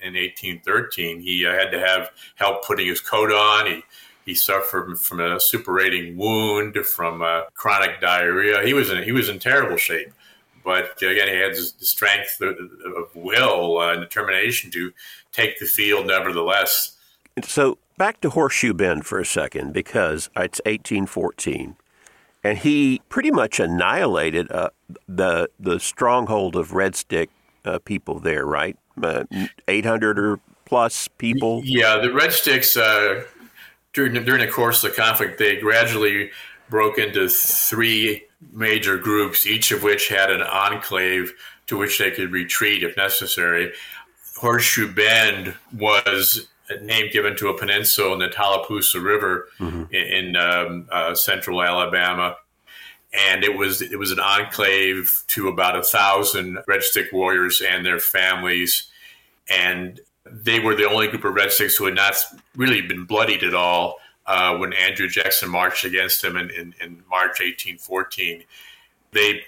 in 0.00 0.14
1813. 0.14 1.20
He 1.20 1.44
uh, 1.44 1.52
had 1.52 1.70
to 1.72 1.78
have 1.78 2.10
help 2.36 2.64
putting 2.64 2.86
his 2.86 3.00
coat 3.00 3.30
on. 3.30 3.66
He 3.66 3.82
he 4.26 4.34
suffered 4.34 4.98
from 4.98 5.20
a 5.20 5.36
suppurating 5.36 6.16
wound, 6.16 6.76
from 6.84 7.22
uh, 7.22 7.42
chronic 7.54 8.00
diarrhea. 8.00 8.66
He 8.66 8.74
was 8.74 8.90
in, 8.90 9.04
he 9.04 9.12
was 9.12 9.28
in 9.28 9.38
terrible 9.38 9.76
shape, 9.76 10.12
but 10.64 11.00
again, 11.00 11.28
he 11.28 11.36
had 11.36 11.52
the 11.52 11.84
strength 11.84 12.40
of 12.40 13.14
will 13.14 13.80
and 13.80 14.00
determination 14.00 14.70
to 14.72 14.92
take 15.30 15.60
the 15.60 15.66
field, 15.66 16.08
nevertheless. 16.08 16.96
So 17.44 17.78
back 17.96 18.20
to 18.22 18.30
Horseshoe 18.30 18.74
Bend 18.74 19.06
for 19.06 19.20
a 19.20 19.24
second, 19.24 19.72
because 19.72 20.26
it's 20.36 20.60
1814, 20.64 21.76
and 22.42 22.58
he 22.58 23.00
pretty 23.08 23.30
much 23.30 23.60
annihilated 23.60 24.50
uh, 24.50 24.70
the 25.06 25.48
the 25.60 25.78
stronghold 25.78 26.56
of 26.56 26.72
Red 26.72 26.96
Stick 26.96 27.30
uh, 27.64 27.78
people 27.78 28.18
there, 28.18 28.44
right? 28.44 28.76
Uh, 29.00 29.24
800 29.68 30.18
or 30.18 30.40
plus 30.64 31.06
people. 31.06 31.62
Yeah, 31.64 31.98
the 31.98 32.12
Red 32.12 32.32
Sticks 32.32 32.76
uh, 32.76 33.22
during 33.96 34.12
during 34.24 34.44
the 34.44 34.52
course 34.52 34.84
of 34.84 34.90
the 34.90 34.96
conflict, 34.96 35.38
they 35.38 35.56
gradually 35.56 36.30
broke 36.68 36.98
into 36.98 37.28
three 37.28 38.24
major 38.52 38.98
groups, 38.98 39.46
each 39.46 39.72
of 39.72 39.82
which 39.82 40.08
had 40.08 40.30
an 40.30 40.42
enclave 40.42 41.32
to 41.66 41.78
which 41.78 41.98
they 41.98 42.10
could 42.10 42.30
retreat 42.30 42.82
if 42.82 42.96
necessary. 42.96 43.72
Horseshoe 44.36 44.92
Bend 44.92 45.54
was 45.74 46.46
a 46.68 46.78
name 46.80 47.10
given 47.10 47.36
to 47.36 47.48
a 47.48 47.58
peninsula 47.58 48.12
in 48.12 48.18
the 48.18 48.28
Tallapoosa 48.28 49.00
River 49.00 49.48
mm-hmm. 49.58 49.84
in, 49.94 50.26
in 50.26 50.36
um, 50.36 50.88
uh, 50.92 51.14
central 51.14 51.62
Alabama, 51.62 52.36
and 53.14 53.44
it 53.44 53.56
was 53.56 53.80
it 53.80 53.98
was 53.98 54.10
an 54.10 54.20
enclave 54.20 55.24
to 55.28 55.48
about 55.48 55.74
a 55.74 55.82
thousand 55.82 56.58
Red 56.68 56.82
Stick 56.82 57.12
warriors 57.12 57.62
and 57.66 57.86
their 57.86 57.98
families, 57.98 58.90
and 59.48 60.00
they 60.30 60.60
were 60.60 60.74
the 60.74 60.88
only 60.88 61.08
group 61.08 61.24
of 61.24 61.34
Red 61.34 61.52
Sticks 61.52 61.76
who 61.76 61.84
had 61.86 61.94
not 61.94 62.14
really 62.56 62.82
been 62.82 63.04
bloodied 63.04 63.42
at 63.42 63.54
all 63.54 63.98
uh, 64.26 64.56
when 64.56 64.72
Andrew 64.72 65.08
Jackson 65.08 65.48
marched 65.48 65.84
against 65.84 66.22
them 66.22 66.36
in, 66.36 66.50
in, 66.50 66.74
in 66.80 67.02
March 67.08 67.40
1814. 67.40 68.44
They 69.12 69.42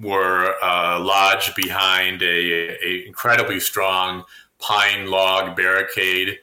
were 0.00 0.54
uh, 0.62 0.98
lodged 1.00 1.54
behind 1.54 2.22
a, 2.22 2.84
a, 2.84 3.06
incredibly 3.06 3.60
strong 3.60 4.24
pine 4.58 5.06
log 5.06 5.56
barricade 5.56 6.38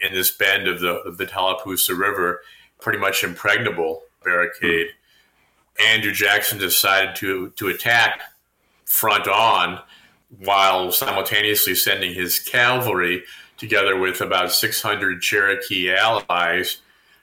in 0.00 0.12
this 0.12 0.30
bend 0.30 0.68
of 0.68 0.80
the, 0.80 0.94
of 1.00 1.18
the 1.18 1.26
Tallapoosa 1.26 1.94
River, 1.94 2.42
pretty 2.80 2.98
much 2.98 3.24
impregnable 3.24 4.02
barricade. 4.22 4.88
Mm-hmm. 4.88 5.86
Andrew 5.86 6.12
Jackson 6.12 6.58
decided 6.58 7.16
to, 7.16 7.50
to 7.56 7.68
attack 7.68 8.20
front 8.84 9.26
on 9.28 9.80
while 10.38 10.92
simultaneously 10.92 11.74
sending 11.74 12.14
his 12.14 12.38
cavalry 12.38 13.24
together 13.56 13.96
with 13.98 14.20
about 14.20 14.52
600 14.52 15.20
Cherokee 15.20 15.92
allies 15.92 16.78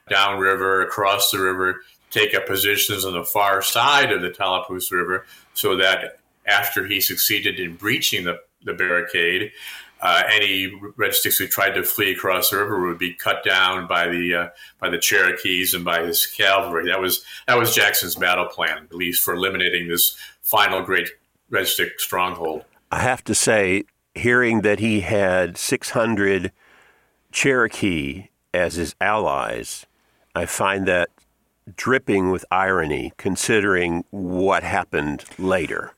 downriver, 0.09 0.81
across 0.81 1.31
the 1.31 1.39
river, 1.39 1.81
take 2.11 2.33
up 2.33 2.45
positions 2.45 3.05
on 3.05 3.13
the 3.13 3.23
far 3.23 3.61
side 3.61 4.11
of 4.11 4.21
the 4.21 4.29
Tallapoosa 4.29 4.95
River 4.95 5.25
so 5.53 5.75
that 5.77 6.19
after 6.45 6.85
he 6.85 7.01
succeeded 7.01 7.59
in 7.59 7.75
breaching 7.75 8.23
the, 8.23 8.39
the 8.63 8.73
barricade, 8.73 9.51
uh, 9.99 10.23
any 10.31 10.71
Red 10.95 11.13
Sticks 11.13 11.37
who 11.37 11.47
tried 11.47 11.71
to 11.71 11.83
flee 11.83 12.11
across 12.11 12.51
the 12.51 12.57
river 12.57 12.87
would 12.87 12.99
be 12.99 13.13
cut 13.13 13.43
down 13.43 13.87
by 13.87 14.07
the 14.07 14.35
uh, 14.35 14.49
by 14.79 14.89
the 14.89 14.99
Cherokees 14.99 15.73
and 15.73 15.83
by 15.83 16.03
his 16.03 16.25
cavalry. 16.25 16.87
That 16.87 17.01
was 17.01 17.25
that 17.47 17.57
was 17.57 17.73
Jackson's 17.73 18.15
battle 18.15 18.45
plan, 18.45 18.77
at 18.77 18.93
least 18.93 19.23
for 19.23 19.33
eliminating 19.33 19.87
this 19.87 20.15
final 20.43 20.83
great 20.83 21.09
Red 21.49 21.67
Stick 21.67 21.99
stronghold. 21.99 22.63
I 22.91 22.99
have 22.99 23.23
to 23.25 23.35
say, 23.35 23.83
hearing 24.15 24.61
that 24.61 24.79
he 24.79 25.01
had 25.01 25.57
600 25.57 26.51
Cherokee 27.31 28.29
as 28.53 28.75
his 28.75 28.95
allies, 29.01 29.85
I 30.33 30.45
find 30.45 30.87
that 30.87 31.09
dripping 31.75 32.31
with 32.31 32.45
irony, 32.49 33.13
considering 33.17 34.05
what 34.11 34.63
happened 34.63 35.25
later. 35.37 35.91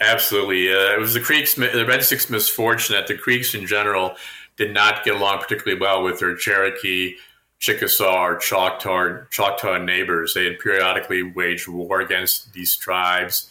Absolutely. 0.00 0.72
Uh, 0.72 0.94
it 0.94 0.98
was 0.98 1.14
the 1.14 1.20
Creeks, 1.20 1.54
the 1.54 1.84
Red 1.86 2.02
Sticks 2.02 2.28
misfortune 2.28 2.96
that 2.96 3.06
the 3.06 3.16
Creeks 3.16 3.54
in 3.54 3.66
general 3.66 4.16
did 4.56 4.74
not 4.74 5.04
get 5.04 5.14
along 5.14 5.38
particularly 5.38 5.80
well 5.80 6.02
with 6.02 6.18
their 6.18 6.34
Cherokee, 6.34 7.14
Chickasaw, 7.60 8.26
or 8.26 8.36
Choctaw, 8.36 9.24
Choctaw 9.30 9.78
neighbors. 9.78 10.34
They 10.34 10.44
had 10.44 10.58
periodically 10.58 11.22
waged 11.22 11.68
war 11.68 12.00
against 12.00 12.52
these 12.52 12.76
tribes. 12.76 13.48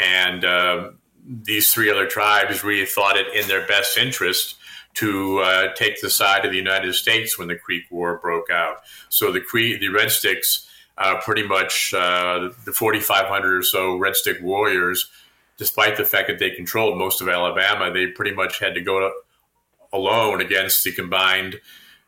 And 0.00 0.44
um, 0.44 0.98
these 1.26 1.72
three 1.72 1.90
other 1.90 2.06
tribes 2.06 2.64
really 2.64 2.86
thought 2.86 3.16
it 3.16 3.34
in 3.34 3.48
their 3.48 3.66
best 3.66 3.96
interest 3.96 4.56
to 4.94 5.38
uh, 5.38 5.72
take 5.74 6.00
the 6.00 6.10
side 6.10 6.44
of 6.44 6.50
the 6.50 6.56
United 6.58 6.94
States 6.94 7.38
when 7.38 7.48
the 7.48 7.56
Creek 7.56 7.84
War 7.90 8.18
broke 8.18 8.50
out. 8.50 8.78
So 9.08 9.32
the 9.32 9.40
Creek, 9.40 9.80
the 9.80 9.88
Red 9.88 10.10
Sticks, 10.10 10.68
uh, 10.98 11.20
pretty 11.22 11.42
much 11.42 11.94
uh, 11.94 12.50
the 12.64 12.72
4,500 12.72 13.56
or 13.56 13.62
so 13.62 13.96
Red 13.96 14.16
Stick 14.16 14.42
warriors 14.42 15.08
despite 15.62 15.96
the 15.96 16.04
fact 16.04 16.26
that 16.26 16.40
they 16.40 16.50
controlled 16.50 16.98
most 16.98 17.20
of 17.20 17.28
Alabama, 17.28 17.92
they 17.92 18.08
pretty 18.08 18.34
much 18.34 18.58
had 18.58 18.74
to 18.74 18.80
go 18.80 18.98
to, 18.98 19.10
alone 19.92 20.40
against 20.40 20.82
the 20.82 20.90
combined 20.90 21.60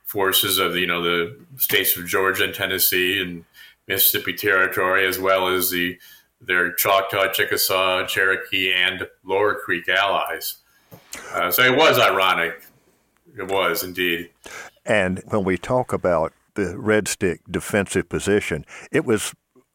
forces 0.02 0.58
of 0.58 0.76
you 0.76 0.86
know 0.86 1.02
the 1.02 1.38
states 1.56 1.96
of 1.96 2.06
Georgia 2.06 2.44
and 2.44 2.54
Tennessee 2.54 3.20
and 3.20 3.44
Mississippi 3.86 4.32
Territory, 4.32 5.06
as 5.06 5.20
well 5.20 5.48
as 5.48 5.70
the 5.70 5.98
their 6.46 6.72
Choctaw, 6.72 7.32
Chickasaw, 7.32 8.06
Cherokee, 8.06 8.72
and 8.72 9.06
Lower 9.24 9.54
Creek 9.54 9.88
allies. 9.88 10.58
Uh, 11.32 11.50
so 11.50 11.62
it 11.62 11.76
was 11.76 11.98
ironic. 11.98 12.62
It 13.36 13.50
was 13.50 13.82
indeed. 13.82 14.30
And 14.84 15.22
when 15.26 15.44
we 15.44 15.56
talk 15.56 15.92
about 15.92 16.32
the 16.54 16.78
Red 16.78 17.08
Stick 17.08 17.40
defensive 17.50 18.08
position, 18.08 18.64
it 18.92 19.04
was 19.04 19.34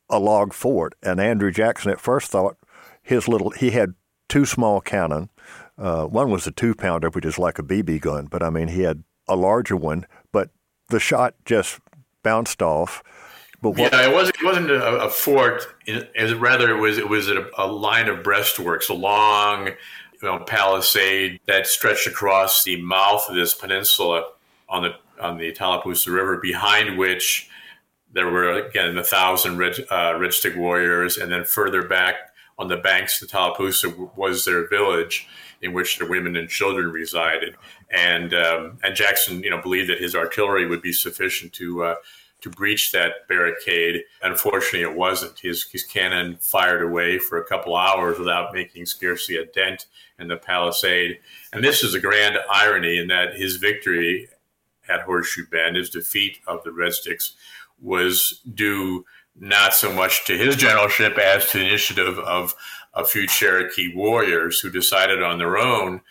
a 0.10 0.20
log 0.20 0.54
fort. 0.54 0.96
And 1.04 1.20
Andrew 1.20 1.52
Jackson 1.52 1.92
at 1.92 2.00
first 2.00 2.32
thought 2.32 2.58
his 3.02 3.28
little 3.28 3.52
he 3.52 3.72
had 3.72 3.96
two 4.28 4.46
small 4.46 4.82
cannon. 4.82 5.30
Uh, 5.78 6.06
one 6.06 6.30
was 6.30 6.46
a 6.46 6.52
two 6.52 6.76
pounder, 6.76 7.10
which 7.10 7.26
is 7.26 7.40
like 7.40 7.58
a 7.58 7.64
BB 7.64 8.02
gun, 8.02 8.28
but 8.28 8.44
I 8.44 8.50
mean 8.50 8.70
he 8.70 8.82
had 8.82 9.04
a 9.28 9.36
larger 9.36 9.76
one. 9.76 10.06
But 10.32 10.50
the 10.90 11.00
shot 11.00 11.36
just 11.46 11.80
bounced 12.24 12.62
off. 12.62 13.02
But 13.62 13.72
what, 13.72 13.92
yeah, 13.92 14.10
it 14.10 14.14
wasn't 14.14 14.38
it 14.38 14.46
wasn't 14.46 14.72
a, 14.72 15.06
a 15.06 15.10
fort. 15.10 15.76
As 16.16 16.34
rather, 16.34 16.70
it 16.70 16.80
was 16.80 16.98
it 16.98 17.10
was 17.10 17.30
a, 17.30 17.50
a 17.58 17.68
line 17.68 18.08
of 18.08 18.20
breastworks, 18.20 18.90
a 18.90 18.94
long 18.94 19.68
you 20.22 20.28
know, 20.28 20.40
palisade 20.40 21.40
that 21.46 21.68
stretched 21.68 22.08
across 22.08 22.64
the 22.64 22.82
mouth 22.82 23.26
of 23.30 23.36
this 23.36 23.54
peninsula 23.54 24.26
on 24.68 24.84
the 24.84 24.96
on 25.22 25.38
the 25.38 25.52
Tallapoosa 25.52 26.12
River, 26.12 26.38
behind 26.38 26.98
which 26.98 27.50
there 28.14 28.30
were 28.30 28.54
again 28.54 28.98
a 28.98 29.04
thousand 29.04 29.58
red, 29.58 29.76
uh, 29.90 30.18
red 30.20 30.34
stick 30.34 30.56
warriors, 30.56 31.18
and 31.18 31.32
then 31.32 31.44
further 31.44 31.88
back 31.88 32.16
on 32.58 32.68
the 32.68 32.78
banks 32.78 33.22
of 33.22 33.28
the 33.28 33.32
Tallapoosa 33.32 33.90
was 34.16 34.46
their 34.46 34.68
village 34.68 35.28
in 35.62 35.74
which 35.74 35.98
the 35.98 36.06
women 36.06 36.36
and 36.36 36.50
children 36.50 36.92
resided. 36.92 37.56
And 37.92 38.34
um, 38.34 38.80
and 38.84 38.96
Jackson, 38.96 39.44
you 39.44 39.50
know, 39.50 39.62
believed 39.62 39.90
that 39.90 40.00
his 40.00 40.16
artillery 40.16 40.66
would 40.66 40.82
be 40.82 40.94
sufficient 40.94 41.54
to 41.54 41.84
uh, 41.84 41.96
to 42.42 42.50
breach 42.50 42.92
that 42.92 43.28
barricade. 43.28 44.04
Unfortunately, 44.22 44.82
it 44.82 44.96
wasn't. 44.96 45.40
His 45.40 45.64
his 45.64 45.84
cannon 45.84 46.38
fired 46.40 46.82
away 46.82 47.18
for 47.18 47.38
a 47.38 47.46
couple 47.46 47.76
hours 47.76 48.18
without 48.18 48.54
making 48.54 48.86
scarcely 48.86 49.36
a 49.38 49.46
dent 49.46 49.86
in 50.18 50.28
the 50.28 50.38
palisade. 50.38 51.20
And 51.54 51.64
this 51.64 51.84
is 51.84 51.94
a 51.94 52.00
grand 52.00 52.38
irony 52.50 52.98
in 52.98 53.08
that 53.08 53.36
his 53.36 53.58
victory 53.58 54.30
at 54.88 55.02
Horseshoe 55.02 55.46
Bend, 55.50 55.76
his 55.76 55.90
defeat 55.90 56.40
of 56.48 56.64
the 56.64 56.72
Red 56.72 56.94
Sticks, 56.94 57.34
was 57.82 58.42
due 58.54 59.06
not 59.40 59.74
so 59.74 59.94
much 59.94 60.26
to 60.26 60.38
his 60.38 60.56
generalship 60.56 61.18
as 61.18 61.50
to 61.52 61.60
the 61.60 61.66
initiative 61.66 62.20
of 62.20 62.56
a 62.94 63.06
few 63.06 63.28
Cherokee 63.28 63.94
warriors 63.96 64.60
who 64.60 64.70
decided 64.70 65.22
on 65.22 65.38
their 65.38 65.58
own 65.58 66.02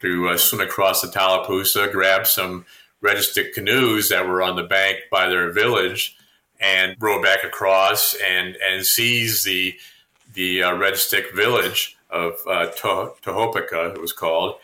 to 0.00 0.28
uh, 0.28 0.36
swim 0.36 0.62
across 0.62 1.02
the 1.02 1.08
Tallapoosa, 1.08 1.92
grab 1.92 2.26
some 2.26 2.64
red 3.00 3.18
stick 3.18 3.54
canoes 3.54 4.08
that 4.08 4.26
were 4.26 4.42
on 4.42 4.56
the 4.56 4.62
bank 4.62 4.98
by 5.10 5.28
their 5.28 5.52
village, 5.52 6.16
and 6.60 6.96
row 7.00 7.22
back 7.22 7.44
across 7.44 8.14
and 8.14 8.56
and 8.56 8.84
seize 8.84 9.44
the 9.44 9.74
the 10.34 10.62
uh, 10.62 10.76
red 10.76 10.96
stick 10.96 11.34
village 11.34 11.96
of 12.10 12.34
uh, 12.46 12.66
Tohopeka, 12.70 13.94
it 13.94 14.00
was 14.00 14.12
called, 14.12 14.56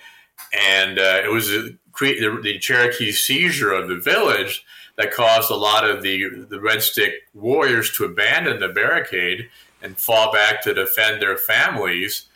and 0.53 0.99
uh, 0.99 1.21
it 1.25 1.31
was 1.31 1.51
a, 1.51 1.71
the, 1.99 2.41
the 2.43 2.59
Cherokee 2.59 3.13
seizure 3.13 3.73
of 3.73 3.89
the 3.89 3.97
village 3.97 4.65
that 4.97 5.13
caused 5.13 5.51
a 5.51 5.57
lot 5.57 5.89
of 5.89 6.03
the 6.03 6.47
the 6.49 6.61
Red 6.61 6.83
Stick 6.83 7.29
warriors 7.35 7.91
to 7.93 8.05
abandon 8.05 8.61
the 8.61 8.69
barricade 8.69 9.49
and 9.83 9.97
fall 9.97 10.33
back 10.33 10.63
to 10.63 10.75
defend 10.75 11.23
their 11.23 11.37
families, 11.37 12.27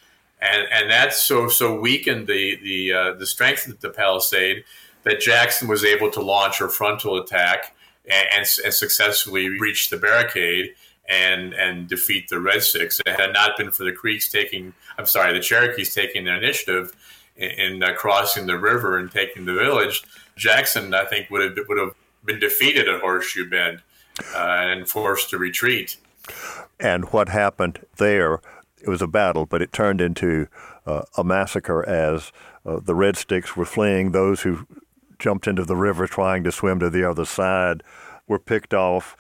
and 0.41 0.67
and 0.73 0.91
that 0.91 1.13
so 1.13 1.49
so 1.49 1.79
weakened 1.79 2.27
the 2.27 2.57
the 2.63 2.93
uh, 2.93 3.13
the 3.15 3.27
strength 3.27 3.67
of 3.67 3.81
the 3.81 3.91
palisade 3.91 4.65
that 5.05 5.21
Jackson 5.21 5.69
was 5.69 5.85
able 5.85 6.11
to 6.11 6.21
launch 6.21 6.61
a 6.61 6.69
frontal 6.69 7.17
attack 7.17 7.75
and, 8.05 8.29
and, 8.33 8.47
and 8.65 8.75
successfully 8.75 9.49
reach 9.49 9.91
the 9.91 9.97
barricade 9.97 10.75
and 11.09 11.55
and 11.55 11.89
defeat 11.89 12.29
the 12.29 12.41
Red 12.41 12.63
Sticks. 12.63 13.01
It 13.05 13.21
had 13.21 13.33
not 13.33 13.57
been 13.57 13.71
for 13.71 13.85
the 13.85 13.93
Creeks 13.93 14.29
taking, 14.29 14.73
I'm 14.97 15.07
sorry, 15.07 15.33
the 15.33 15.41
Cherokees 15.41 15.95
taking 15.95 16.25
their 16.25 16.37
initiative 16.37 16.93
in, 17.37 17.51
in 17.51 17.83
uh, 17.83 17.95
crossing 17.95 18.47
the 18.47 18.59
river 18.59 18.99
and 18.99 19.11
taking 19.11 19.45
the 19.45 19.55
village, 19.55 20.05
Jackson, 20.37 20.95
I 20.95 21.05
think, 21.05 21.31
would 21.31 21.43
have 21.43 21.67
would 21.69 21.79
have 21.79 21.95
been 22.25 22.39
defeated 22.39 22.89
at 22.89 23.01
Horseshoe 23.01 23.49
Bend 23.49 23.83
uh, 24.35 24.39
and 24.39 24.89
forced 24.89 25.31
to 25.31 25.39
retreat. 25.39 25.97
And 26.79 27.05
what 27.13 27.29
happened 27.29 27.81
there? 27.97 28.41
It 28.83 28.89
was 28.89 29.03
a 29.03 29.07
battle, 29.07 29.45
but 29.45 29.61
it 29.61 29.73
turned 29.73 30.01
into 30.01 30.47
uh, 30.87 31.03
a 31.17 31.25
massacre 31.25 31.87
as 31.87 32.33
uh, 32.65 32.81
the 32.83 32.95
Red 32.95 33.17
Sticks 33.17 33.57
were 33.57 33.67
fleeing. 33.67 34.13
Those 34.13 34.43
who 34.43 34.67
jumped 35.21 35.47
into 35.47 35.65
the 35.65 35.77
river 35.77 36.07
trying 36.07 36.43
to 36.45 36.53
swim 36.53 36.81
to 36.81 36.91
the 36.91 37.09
other 37.09 37.25
side 37.25 37.83
were 38.27 38.39
picked 38.39 38.75
off. 38.75 39.17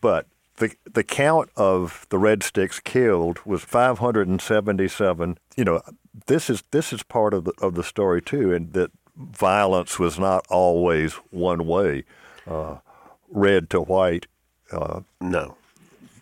But 0.00 0.26
the 0.56 0.74
the 0.90 1.04
count 1.04 1.50
of 1.56 2.06
the 2.10 2.18
Red 2.18 2.42
Sticks 2.42 2.80
killed 2.80 3.44
was 3.44 3.62
577. 3.62 5.38
You 5.56 5.64
know, 5.64 5.82
this 6.26 6.48
is 6.50 6.62
this 6.70 6.92
is 6.92 7.02
part 7.02 7.34
of 7.34 7.44
the 7.44 7.52
of 7.60 7.74
the 7.74 7.84
story 7.84 8.22
too, 8.22 8.52
and 8.52 8.72
that 8.72 8.90
violence 9.16 9.98
was 9.98 10.18
not 10.18 10.46
always 10.48 11.14
one 11.30 11.66
way, 11.66 12.04
uh, 12.46 12.76
red 13.30 13.68
to 13.70 13.80
white. 13.80 14.26
Uh, 14.72 15.00
no, 15.20 15.56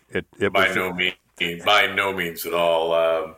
it, 0.09 0.25
it 0.39 0.51
by 0.51 0.67
was, 0.67 0.75
no 0.75 0.93
means, 0.93 1.63
by 1.63 1.87
no 1.87 2.13
means 2.13 2.45
at 2.45 2.53
all. 2.53 2.93
Um, 2.93 3.35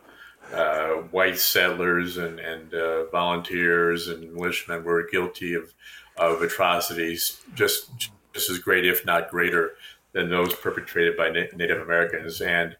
uh, 0.53 1.01
white 1.11 1.37
settlers 1.37 2.17
and 2.17 2.39
and 2.39 2.73
uh, 2.73 3.05
volunteers 3.07 4.07
and 4.07 4.33
militiamen 4.33 4.83
were 4.83 5.07
guilty 5.09 5.53
of 5.53 5.73
of 6.17 6.41
atrocities 6.41 7.41
just 7.55 8.09
just 8.33 8.49
as 8.49 8.59
great, 8.59 8.85
if 8.85 9.05
not 9.05 9.29
greater, 9.29 9.71
than 10.13 10.29
those 10.29 10.53
perpetrated 10.53 11.17
by 11.17 11.29
Na- 11.29 11.55
Native 11.55 11.81
Americans 11.81 12.41
and. 12.41 12.75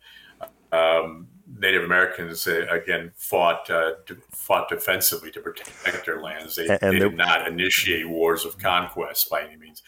Um, 0.71 1.27
Native 1.59 1.83
Americans 1.83 2.47
uh, 2.47 2.65
again 2.69 3.11
fought 3.15 3.69
uh, 3.69 3.91
fought 4.31 4.69
defensively 4.69 5.31
to 5.31 5.41
protect 5.41 6.05
their 6.05 6.21
lands. 6.21 6.55
They, 6.55 6.65
they 6.65 6.99
did 6.99 7.17
not 7.17 7.45
initiate 7.45 8.07
wars 8.07 8.45
of 8.45 8.57
conquest 8.57 9.29
by 9.29 9.41
any 9.43 9.57
means. 9.57 9.83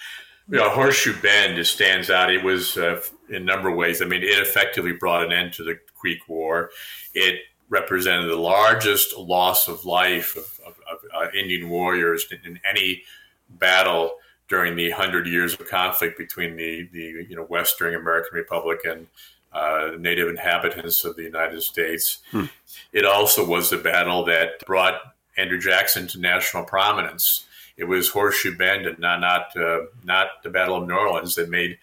You 0.50 0.58
know, 0.58 0.70
Horseshoe 0.70 1.20
Bend 1.22 1.66
stands 1.66 2.10
out. 2.10 2.30
It 2.30 2.44
was 2.44 2.76
uh, 2.76 3.02
in 3.30 3.36
a 3.36 3.40
number 3.40 3.70
of 3.70 3.78
ways. 3.78 4.02
I 4.02 4.06
mean, 4.06 4.24
it 4.24 4.40
effectively 4.40 4.92
brought 4.92 5.24
an 5.24 5.32
end 5.32 5.54
to 5.54 5.64
the 5.64 5.80
Creek 5.96 6.28
War. 6.28 6.70
It 7.14 7.40
represented 7.74 8.30
the 8.30 8.36
largest 8.36 9.18
loss 9.18 9.68
of 9.68 9.84
life 9.84 10.36
of, 10.36 10.60
of, 10.68 10.76
of 10.90 11.00
uh, 11.14 11.28
Indian 11.36 11.70
warriors 11.70 12.28
in, 12.32 12.40
in 12.52 12.60
any 12.70 13.04
battle 13.50 14.18
during 14.48 14.76
the 14.76 14.92
hundred 14.92 15.26
years 15.26 15.54
of 15.56 15.68
conflict 15.68 16.16
between 16.16 16.56
the, 16.56 16.88
the 16.94 17.26
you 17.28 17.36
know 17.36 17.44
Western 17.44 17.96
American 17.96 18.38
Republic 18.38 18.80
and 18.86 19.08
uh, 19.52 19.92
native 19.98 20.30
inhabitants 20.30 21.04
of 21.04 21.16
the 21.16 21.24
United 21.24 21.62
States. 21.64 22.20
Hmm. 22.32 22.46
It 22.92 23.06
also 23.06 23.46
was 23.46 23.72
the 23.72 23.78
battle 23.78 24.24
that 24.26 24.64
brought 24.68 25.00
Andrew 25.36 25.60
Jackson 25.60 26.08
to 26.10 26.20
national 26.20 26.66
prominence. 26.66 27.46
It 27.76 27.86
was 27.86 28.10
Horseshoe 28.10 28.56
Bend 28.56 28.86
and 28.86 29.00
not 29.00 29.20
not 29.20 29.58
uh, 29.58 29.86
not 30.04 30.28
the 30.44 30.52
Battle 30.52 30.78
of 30.78 30.88
New 30.88 30.94
Orleans 30.94 31.34
that 31.36 31.50
made 31.50 31.80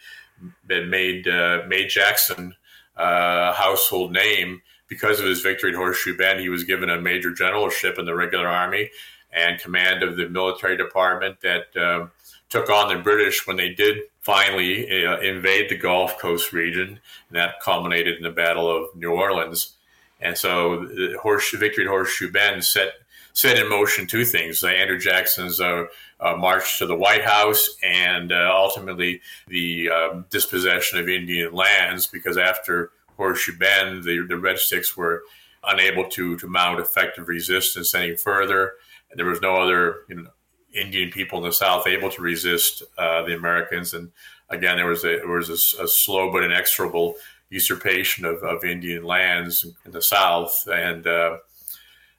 that 0.69 0.87
made 0.87 1.27
uh, 1.27 1.63
made 1.67 1.89
Jackson 1.89 2.55
uh, 2.97 3.51
a 3.51 3.53
household 3.57 4.13
name 4.13 4.63
because 4.91 5.21
of 5.21 5.25
his 5.25 5.41
victory 5.41 5.71
at 5.71 5.77
Horseshoe 5.77 6.17
Bend. 6.17 6.41
He 6.41 6.51
was 6.51 6.65
given 6.65 6.91
a 6.91 7.01
major 7.01 7.33
generalship 7.33 7.99
in 7.99 8.05
the 8.05 8.15
regular 8.15 8.49
army, 8.49 8.91
and 9.33 9.61
command 9.61 10.03
of 10.03 10.17
the 10.17 10.29
military 10.29 10.77
department 10.77 11.41
that 11.41 11.75
uh, 11.77 12.09
took 12.51 12.69
on 12.69 12.95
the 12.95 13.03
British 13.03 13.47
when 13.47 13.57
they 13.57 13.71
did 13.71 13.99
finally 14.21 15.07
uh, 15.07 15.19
invade 15.21 15.71
the 15.71 15.79
Gulf 15.79 16.19
Coast 16.19 16.53
region, 16.53 16.89
and 17.29 17.37
that 17.39 17.61
culminated 17.63 18.17
in 18.17 18.23
the 18.25 18.31
Battle 18.31 18.69
of 18.69 18.95
New 18.97 19.13
Orleans. 19.13 19.77
And 20.21 20.37
so, 20.37 20.85
the 20.85 21.17
Horseshoe, 21.23 21.57
victory 21.57 21.85
at 21.85 21.91
Horseshoe 21.91 22.31
Bend 22.31 22.65
set 22.65 22.93
set 23.33 23.59
in 23.59 23.71
motion 23.71 24.07
two 24.07 24.25
things: 24.25 24.63
Andrew 24.63 24.99
Jackson's 24.99 25.61
uh, 25.61 25.85
uh, 26.19 26.37
march 26.37 26.79
to 26.79 26.87
the 26.87 26.97
White 26.97 27.25
House, 27.25 27.77
and 27.83 28.33
uh, 28.33 28.51
ultimately 28.53 29.23
the 29.47 29.89
um, 29.91 30.27
dispossession 30.29 30.99
of 30.99 31.09
Indian 31.09 31.55
lands. 31.55 32.07
Because 32.07 32.37
after 32.37 32.91
Horseshoe 33.21 33.59
Bend, 33.59 34.05
the, 34.05 34.25
the 34.27 34.39
Red 34.39 34.59
Sticks 34.59 34.97
were 34.97 35.25
unable 35.63 36.09
to 36.09 36.39
to 36.39 36.49
mount 36.49 36.81
effective 36.81 37.29
resistance 37.29 37.95
any 37.95 38.17
further, 38.17 38.73
and 39.11 39.19
there 39.19 39.27
was 39.27 39.43
no 39.43 39.57
other 39.57 40.05
you 40.09 40.15
know, 40.15 40.31
Indian 40.73 41.11
people 41.11 41.37
in 41.39 41.45
the 41.45 41.53
South 41.53 41.87
able 41.87 42.11
to 42.11 42.23
resist 42.23 42.83
uh, 42.97 43.23
the 43.23 43.35
Americans. 43.35 43.93
And 43.93 44.11
again, 44.49 44.77
there 44.77 44.87
was 44.87 45.05
a 45.05 45.19
there 45.19 45.29
was 45.29 45.51
a, 45.51 45.85
a 45.85 45.87
slow 45.87 46.33
but 46.33 46.45
inexorable 46.45 47.17
usurpation 47.51 48.25
of, 48.25 48.43
of 48.43 48.65
Indian 48.65 49.05
lands 49.05 49.67
in 49.85 49.93
the 49.93 50.01
South, 50.01 50.67
and 50.67 51.07
uh, 51.07 51.37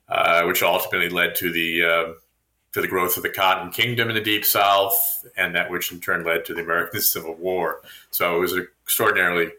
uh, 0.08 0.44
which 0.44 0.62
ultimately 0.62 1.10
led 1.10 1.34
to 1.34 1.52
the 1.52 1.84
uh, 1.84 2.14
to 2.74 2.82
the 2.82 2.88
growth 2.88 3.18
of 3.18 3.24
the 3.24 3.30
Cotton 3.30 3.72
Kingdom 3.72 4.10
in 4.10 4.16
the 4.16 4.22
Deep 4.22 4.46
South, 4.46 5.26
and 5.36 5.56
that 5.56 5.72
which 5.72 5.92
in 5.92 6.00
turn 6.00 6.24
led 6.24 6.46
to 6.46 6.54
the 6.54 6.62
American 6.62 7.02
Civil 7.14 7.34
War. 7.34 7.82
So 8.12 8.38
it 8.38 8.40
was 8.40 8.54
an 8.54 8.68
extraordinarily 8.84 9.52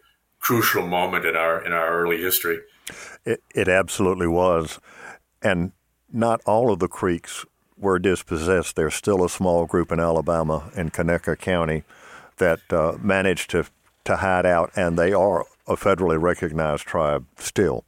crucial 0.42 0.87
moment 0.87 1.24
in 1.24 1.35
our 1.35 1.64
in 1.64 1.72
our 1.72 1.88
early 1.88 2.18
history. 2.18 2.59
It, 3.24 3.42
it 3.55 3.68
absolutely 3.68 4.26
was, 4.26 4.78
and 5.40 5.72
not 6.12 6.42
all 6.44 6.70
of 6.70 6.81
the 6.81 6.88
Creeks 6.88 7.46
were 7.78 7.98
dispossessed. 7.98 8.76
There's 8.76 8.94
still 8.94 9.24
a 9.24 9.31
small 9.31 9.64
group 9.64 9.90
in 9.90 10.00
Alabama 10.00 10.70
in 10.76 10.90
Conecuh 10.90 11.38
County 11.38 11.85
that 12.37 12.61
uh, 12.70 12.98
managed 13.00 13.50
to 13.50 13.64
to 14.05 14.16
hide 14.16 14.44
out, 14.44 14.70
and 14.76 14.98
they 14.98 15.12
are 15.12 15.46
a 15.66 15.76
federally 15.76 16.20
recognized 16.20 16.85
tribe 16.85 17.24
still. 17.38 17.85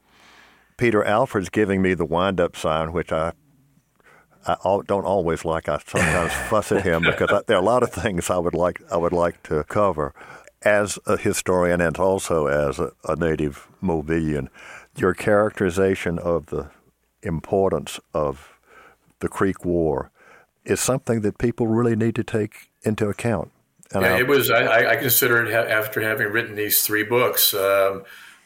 Peter 0.77 1.05
Alfred's 1.05 1.49
giving 1.49 1.83
me 1.83 1.95
the 1.95 2.05
wind 2.05 2.41
up 2.41 2.57
sign, 2.57 2.93
which 2.93 3.13
I 3.13 3.33
I 4.47 4.57
don't 4.63 5.07
always 5.07 5.45
like. 5.45 5.69
I 5.69 5.79
sometimes 5.85 6.33
fuss 6.49 6.71
at 6.71 6.85
him 6.85 7.03
because 7.03 7.31
I, 7.31 7.41
there 7.47 7.57
are 7.57 7.63
a 7.63 7.65
lot 7.65 7.83
of 7.83 7.91
things 7.91 8.31
I 8.31 8.39
would 8.39 8.55
like 8.55 8.81
I 8.93 8.97
would 8.97 9.13
like 9.13 9.43
to 9.45 9.65
cover. 9.65 10.15
As 10.65 10.99
a 11.07 11.17
historian 11.17 11.81
and 11.81 11.99
also 11.99 12.47
as 12.47 12.79
a, 12.79 12.93
a 13.07 13.17
native 13.17 13.69
Mobilian, 13.83 14.49
your 14.97 15.13
characterization 15.13 16.19
of 16.19 16.47
the 16.47 16.71
importance 17.23 18.01
of 18.13 18.59
the 19.21 19.29
Creek 19.29 19.65
War 19.65 20.11
is 20.65 20.81
something 20.81 21.21
that 21.21 21.39
people 21.39 21.67
really 21.67 21.97
need 21.97 22.15
to 22.15 22.25
take 22.25 22.71
into 22.83 23.09
account. 23.09 23.51
And 23.93 24.03
yeah, 24.03 24.19
it 24.19 24.27
was. 24.27 24.51
I, 24.51 24.93
I 24.93 24.97
consider 24.97 25.45
it 25.45 25.53
after 25.53 26.01
having 26.01 26.29
written 26.29 26.57
these 26.57 26.83
three 26.83 27.05
books. 27.05 27.55
Um, 27.55 28.05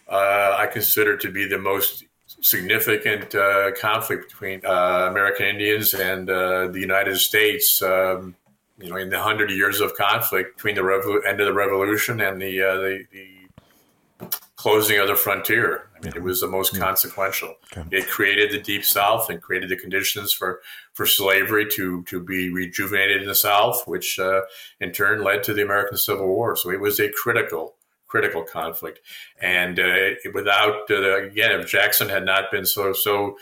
uh, 0.09 0.57
I 0.59 0.67
consider 0.67 1.15
it 1.15 1.21
to 1.21 1.31
be 1.31 1.47
the 1.47 1.59
most 1.59 2.05
significant 2.41 3.35
uh, 3.35 3.73
conflict 3.73 4.31
between 4.31 4.61
uh, 4.65 5.09
American 5.11 5.47
Indians 5.47 5.95
and 5.95 6.29
uh, 6.29 6.69
the 6.69 6.81
United 6.81 7.17
States. 7.19 7.83
Um, 7.83 8.35
you 8.79 8.91
know, 8.91 8.97
in 8.97 9.11
the 9.11 9.21
hundred 9.21 9.51
years 9.51 9.81
of 9.81 9.95
conflict 9.95 10.57
between 10.57 10.75
the 10.75 10.83
revo- 10.83 11.27
end 11.27 11.41
of 11.41 11.47
the 11.47 11.53
Revolution 11.53 12.21
and 12.21 12.41
the, 12.41 12.63
uh, 12.63 12.77
the, 12.77 13.05
the 13.13 14.29
closing 14.57 14.99
of 14.99 15.09
the 15.09 15.17
frontier. 15.17 15.89
I 15.97 16.05
mean, 16.05 16.13
it 16.15 16.23
was 16.23 16.41
the 16.41 16.49
most 16.49 16.75
yeah. 16.75 16.81
consequential. 16.81 17.55
Okay. 17.77 17.97
It 17.97 18.09
created 18.09 18.53
the 18.53 18.61
Deep 18.61 18.85
South 18.85 19.31
and 19.31 19.41
created 19.41 19.69
the 19.69 19.77
conditions 19.77 20.33
for, 20.33 20.61
for 20.93 21.07
slavery 21.07 21.67
to, 21.71 22.03
to 22.05 22.21
be 22.21 22.51
rejuvenated 22.51 23.23
in 23.23 23.29
the 23.29 23.35
South, 23.35 23.83
which 23.87 24.19
uh, 24.19 24.43
in 24.81 24.93
turn 24.93 25.23
led 25.23 25.43
to 25.45 25.55
the 25.55 25.63
American 25.63 25.97
Civil 25.97 26.27
War. 26.27 26.57
So 26.57 26.71
it 26.71 26.81
was 26.81 27.01
a 27.01 27.11
critical 27.11 27.75
critical 28.09 28.43
conflict. 28.43 29.01
And 29.41 29.79
uh, 29.79 30.15
without, 30.33 30.91
uh, 30.91 31.25
again, 31.25 31.61
if 31.61 31.69
Jackson 31.69 32.09
had 32.09 32.25
not 32.25 32.51
been 32.51 32.65
so, 32.65 32.95
so, 32.95 33.37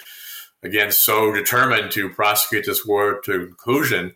again, 0.62 0.90
so 0.90 1.32
determined 1.32 1.92
to 1.92 2.08
prosecute 2.08 2.66
this 2.66 2.84
war 2.84 3.20
to 3.26 3.46
conclusion, 3.46 4.14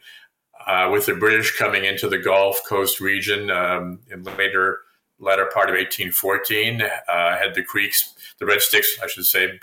uh, 0.66 0.88
with 0.92 1.07
the 1.07 1.14
British 1.14 1.57
coming 1.57 1.85
into 1.85 2.09
the 2.09 2.18
Gulf 2.18 2.61
Coast 2.66 3.01
region 3.01 3.51
um, 3.51 4.01
in 4.11 4.23
the 4.23 4.31
later 4.33 4.81
latter 5.18 5.46
part 5.53 5.68
of 5.68 5.75
1814, 5.75 6.83
uh, 6.83 7.37
had 7.37 7.55
the 7.55 7.62
Creeks, 7.62 8.14
the 8.38 8.46
Red 8.46 8.62
Sticks, 8.62 8.99
I 9.03 9.07
should 9.07 9.27
say, 9.27 9.61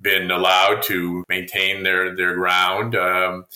been 0.00 0.30
allowed 0.30 0.82
to 0.84 1.24
maintain 1.28 1.82
their 1.82 2.14
their 2.14 2.34
ground. 2.34 2.94
Um, 2.94 3.46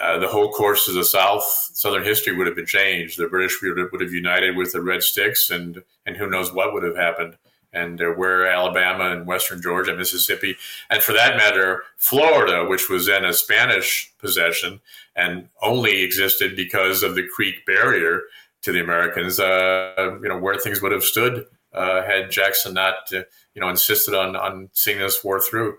uh, 0.00 0.18
the 0.18 0.28
whole 0.28 0.50
course 0.50 0.88
of 0.88 0.94
the 0.94 1.04
South 1.04 1.44
Southern 1.74 2.04
history 2.04 2.34
would 2.36 2.46
have 2.46 2.56
been 2.56 2.66
changed. 2.66 3.18
The 3.18 3.28
British 3.28 3.60
would 3.62 3.76
have, 3.76 3.88
would 3.92 4.00
have 4.00 4.12
united 4.12 4.56
with 4.56 4.72
the 4.72 4.80
Red 4.80 5.02
Sticks, 5.02 5.50
and 5.50 5.82
and 6.06 6.16
who 6.16 6.28
knows 6.28 6.52
what 6.52 6.72
would 6.72 6.82
have 6.82 6.96
happened. 6.96 7.36
And 7.72 8.00
uh, 8.02 8.06
where 8.06 8.46
Alabama 8.46 9.10
and 9.10 9.26
Western 9.26 9.62
Georgia, 9.62 9.94
Mississippi, 9.94 10.56
and 10.88 11.02
for 11.02 11.12
that 11.12 11.36
matter, 11.36 11.82
Florida, 11.96 12.66
which 12.68 12.88
was 12.88 13.06
then 13.06 13.24
a 13.24 13.32
Spanish 13.32 14.12
possession 14.18 14.80
and 15.14 15.48
only 15.62 16.02
existed 16.02 16.56
because 16.56 17.02
of 17.02 17.14
the 17.14 17.26
Creek 17.26 17.64
barrier 17.66 18.22
to 18.62 18.72
the 18.72 18.80
Americans, 18.80 19.38
uh, 19.38 20.18
you 20.22 20.28
know, 20.28 20.38
where 20.38 20.58
things 20.58 20.82
would 20.82 20.92
have 20.92 21.04
stood 21.04 21.46
uh, 21.72 22.02
had 22.02 22.30
Jackson 22.30 22.74
not, 22.74 23.12
uh, 23.14 23.22
you 23.54 23.60
know, 23.60 23.68
insisted 23.68 24.14
on 24.14 24.36
on 24.36 24.68
seeing 24.72 24.98
this 24.98 25.22
war 25.22 25.40
through. 25.40 25.76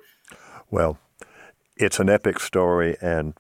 Well, 0.70 0.98
it's 1.76 2.00
an 2.00 2.10
epic 2.10 2.40
story, 2.40 2.96
and 3.02 3.34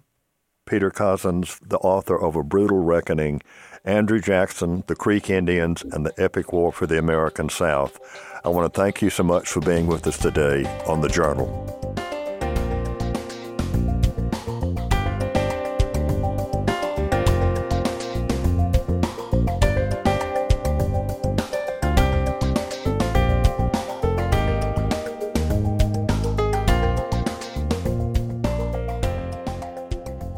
Peter 0.65 0.91
Cozzens, 0.91 1.59
the 1.67 1.77
author 1.77 2.19
of 2.19 2.35
A 2.35 2.43
Brutal 2.43 2.79
Reckoning, 2.79 3.41
Andrew 3.83 4.21
Jackson, 4.21 4.83
The 4.85 4.95
Creek 4.95 5.31
Indians, 5.31 5.81
and 5.81 6.05
the 6.05 6.13
Epic 6.21 6.53
War 6.53 6.71
for 6.71 6.85
the 6.85 6.99
American 6.99 7.49
South. 7.49 7.99
I 8.45 8.49
want 8.49 8.71
to 8.71 8.79
thank 8.79 9.01
you 9.01 9.09
so 9.09 9.23
much 9.23 9.49
for 9.49 9.59
being 9.59 9.87
with 9.87 10.05
us 10.05 10.19
today 10.19 10.65
on 10.85 11.01
The 11.01 11.09
Journal. 11.09 11.49